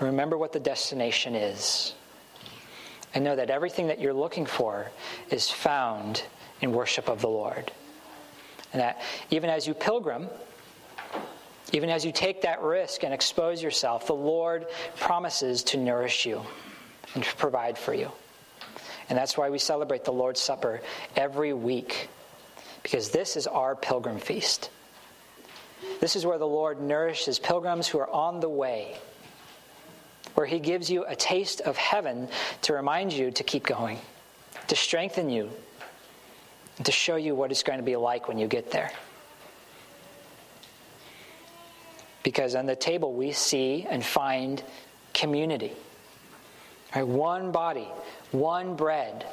Remember 0.00 0.38
what 0.38 0.52
the 0.52 0.60
destination 0.60 1.34
is 1.34 1.94
and 3.14 3.24
know 3.24 3.36
that 3.36 3.50
everything 3.50 3.88
that 3.88 4.00
you're 4.00 4.14
looking 4.14 4.46
for 4.46 4.90
is 5.30 5.50
found 5.50 6.22
in 6.60 6.72
worship 6.72 7.08
of 7.08 7.20
the 7.20 7.28
Lord. 7.28 7.72
And 8.72 8.80
that 8.80 9.00
even 9.30 9.50
as 9.50 9.66
you 9.66 9.74
pilgrim, 9.74 10.28
even 11.72 11.90
as 11.90 12.04
you 12.04 12.12
take 12.12 12.42
that 12.42 12.62
risk 12.62 13.02
and 13.04 13.12
expose 13.12 13.62
yourself, 13.62 14.06
the 14.06 14.14
Lord 14.14 14.66
promises 14.96 15.62
to 15.64 15.76
nourish 15.76 16.26
you 16.26 16.42
and 17.14 17.24
to 17.24 17.36
provide 17.36 17.76
for 17.76 17.94
you. 17.94 18.10
And 19.08 19.18
that's 19.18 19.36
why 19.36 19.50
we 19.50 19.58
celebrate 19.58 20.04
the 20.04 20.12
Lord's 20.12 20.40
Supper 20.40 20.80
every 21.16 21.52
week, 21.52 22.08
because 22.82 23.10
this 23.10 23.36
is 23.36 23.46
our 23.48 23.74
pilgrim 23.74 24.18
feast. 24.18 24.70
This 26.00 26.14
is 26.14 26.24
where 26.24 26.38
the 26.38 26.46
Lord 26.46 26.80
nourishes 26.80 27.38
pilgrims 27.38 27.88
who 27.88 27.98
are 27.98 28.10
on 28.10 28.40
the 28.40 28.48
way 28.48 28.96
where 30.40 30.46
He 30.46 30.58
gives 30.58 30.88
you 30.88 31.04
a 31.04 31.14
taste 31.14 31.60
of 31.60 31.76
heaven 31.76 32.26
to 32.62 32.72
remind 32.72 33.12
you 33.12 33.30
to 33.30 33.44
keep 33.44 33.66
going, 33.66 33.98
to 34.68 34.74
strengthen 34.74 35.28
you, 35.28 35.50
to 36.82 36.90
show 36.90 37.16
you 37.16 37.34
what 37.34 37.50
it's 37.50 37.62
going 37.62 37.78
to 37.78 37.84
be 37.84 37.94
like 37.94 38.26
when 38.26 38.38
you 38.38 38.46
get 38.46 38.70
there. 38.70 38.90
Because 42.22 42.54
on 42.54 42.64
the 42.64 42.74
table 42.74 43.12
we 43.12 43.32
see 43.32 43.86
and 43.86 44.02
find 44.02 44.64
community. 45.12 45.72
Right? 46.96 47.06
One 47.06 47.52
body, 47.52 47.88
one 48.30 48.76
bread. 48.76 49.26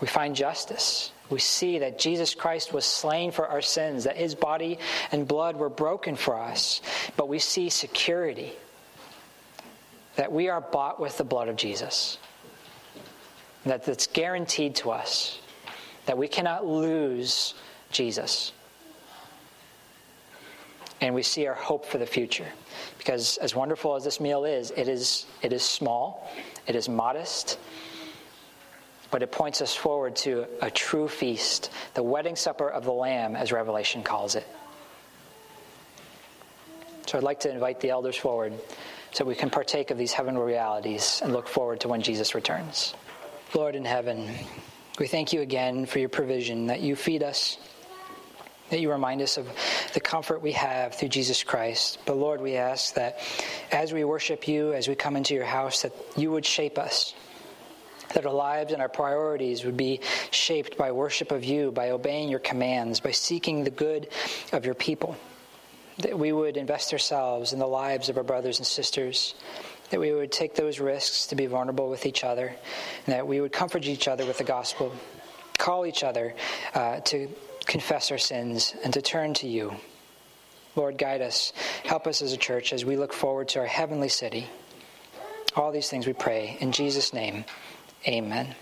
We 0.00 0.06
find 0.06 0.34
justice. 0.34 1.12
We 1.28 1.38
see 1.40 1.80
that 1.80 1.98
Jesus 1.98 2.34
Christ 2.34 2.72
was 2.72 2.86
slain 2.86 3.30
for 3.30 3.46
our 3.46 3.60
sins, 3.60 4.04
that 4.04 4.16
his 4.16 4.34
body 4.34 4.78
and 5.12 5.28
blood 5.28 5.56
were 5.56 5.68
broken 5.68 6.16
for 6.16 6.40
us. 6.40 6.80
But 7.18 7.28
we 7.28 7.40
see 7.40 7.68
security 7.68 8.54
that 10.16 10.32
we 10.32 10.48
are 10.48 10.60
bought 10.60 10.98
with 10.98 11.16
the 11.18 11.24
blood 11.24 11.48
of 11.48 11.56
Jesus. 11.56 12.18
That 13.64 13.86
it's 13.88 14.06
guaranteed 14.06 14.76
to 14.76 14.90
us 14.90 15.38
that 16.06 16.16
we 16.16 16.28
cannot 16.28 16.66
lose 16.66 17.54
Jesus. 17.90 18.52
And 21.00 21.14
we 21.14 21.22
see 21.22 21.46
our 21.46 21.54
hope 21.54 21.84
for 21.84 21.98
the 21.98 22.06
future. 22.06 22.46
Because 22.96 23.36
as 23.36 23.54
wonderful 23.54 23.96
as 23.96 24.04
this 24.04 24.18
meal 24.18 24.44
is, 24.44 24.70
it 24.70 24.88
is, 24.88 25.26
it 25.42 25.52
is 25.52 25.62
small, 25.62 26.32
it 26.66 26.74
is 26.74 26.88
modest, 26.88 27.58
but 29.10 29.22
it 29.22 29.30
points 29.30 29.60
us 29.60 29.74
forward 29.74 30.16
to 30.16 30.46
a 30.62 30.70
true 30.70 31.06
feast, 31.06 31.70
the 31.94 32.02
wedding 32.02 32.34
supper 32.34 32.68
of 32.68 32.84
the 32.84 32.92
Lamb, 32.92 33.36
as 33.36 33.52
Revelation 33.52 34.02
calls 34.02 34.34
it. 34.36 34.46
So 37.06 37.18
I'd 37.18 37.24
like 37.24 37.40
to 37.40 37.50
invite 37.50 37.80
the 37.80 37.90
elders 37.90 38.16
forward 38.16 38.54
so 39.16 39.24
we 39.24 39.34
can 39.34 39.48
partake 39.48 39.90
of 39.90 39.96
these 39.96 40.12
heavenly 40.12 40.42
realities 40.42 41.22
and 41.24 41.32
look 41.32 41.48
forward 41.48 41.80
to 41.80 41.88
when 41.88 42.02
Jesus 42.02 42.34
returns. 42.34 42.92
Lord 43.54 43.74
in 43.74 43.86
heaven, 43.86 44.28
we 44.98 45.06
thank 45.06 45.32
you 45.32 45.40
again 45.40 45.86
for 45.86 45.98
your 45.98 46.10
provision, 46.10 46.66
that 46.66 46.80
you 46.80 46.94
feed 46.96 47.22
us, 47.22 47.56
that 48.68 48.78
you 48.78 48.90
remind 48.90 49.22
us 49.22 49.38
of 49.38 49.48
the 49.94 50.00
comfort 50.00 50.42
we 50.42 50.52
have 50.52 50.96
through 50.96 51.08
Jesus 51.08 51.42
Christ. 51.42 51.98
But 52.04 52.18
Lord, 52.18 52.42
we 52.42 52.56
ask 52.56 52.92
that 52.96 53.20
as 53.72 53.90
we 53.90 54.04
worship 54.04 54.46
you, 54.46 54.74
as 54.74 54.86
we 54.86 54.94
come 54.94 55.16
into 55.16 55.32
your 55.32 55.46
house, 55.46 55.80
that 55.80 55.92
you 56.14 56.30
would 56.32 56.44
shape 56.44 56.76
us. 56.76 57.14
That 58.12 58.26
our 58.26 58.34
lives 58.34 58.74
and 58.74 58.82
our 58.82 58.88
priorities 58.90 59.64
would 59.64 59.78
be 59.78 60.00
shaped 60.30 60.76
by 60.76 60.92
worship 60.92 61.32
of 61.32 61.42
you, 61.42 61.72
by 61.72 61.88
obeying 61.88 62.28
your 62.28 62.40
commands, 62.40 63.00
by 63.00 63.12
seeking 63.12 63.64
the 63.64 63.70
good 63.70 64.08
of 64.52 64.66
your 64.66 64.74
people 64.74 65.16
that 65.98 66.18
we 66.18 66.32
would 66.32 66.56
invest 66.56 66.92
ourselves 66.92 67.52
in 67.52 67.58
the 67.58 67.66
lives 67.66 68.08
of 68.08 68.16
our 68.16 68.22
brothers 68.22 68.58
and 68.58 68.66
sisters, 68.66 69.34
that 69.90 70.00
we 70.00 70.12
would 70.12 70.32
take 70.32 70.54
those 70.54 70.80
risks 70.80 71.26
to 71.28 71.36
be 71.36 71.46
vulnerable 71.46 71.88
with 71.88 72.06
each 72.06 72.24
other, 72.24 72.48
and 73.06 73.14
that 73.14 73.26
we 73.26 73.40
would 73.40 73.52
comfort 73.52 73.86
each 73.86 74.08
other 74.08 74.26
with 74.26 74.38
the 74.38 74.44
gospel, 74.44 74.92
call 75.58 75.86
each 75.86 76.04
other 76.04 76.34
uh, 76.74 77.00
to 77.00 77.28
confess 77.66 78.10
our 78.10 78.18
sins 78.18 78.74
and 78.84 78.92
to 78.94 79.02
turn 79.02 79.34
to 79.34 79.48
you. 79.48 79.74
Lord, 80.74 80.98
guide 80.98 81.22
us. 81.22 81.52
Help 81.84 82.06
us 82.06 82.20
as 82.20 82.32
a 82.32 82.36
church 82.36 82.72
as 82.72 82.84
we 82.84 82.96
look 82.96 83.12
forward 83.12 83.48
to 83.48 83.60
our 83.60 83.66
heavenly 83.66 84.10
city. 84.10 84.46
All 85.56 85.72
these 85.72 85.88
things 85.88 86.06
we 86.06 86.12
pray. 86.12 86.58
In 86.60 86.70
Jesus' 86.70 87.14
name, 87.14 87.46
amen. 88.06 88.54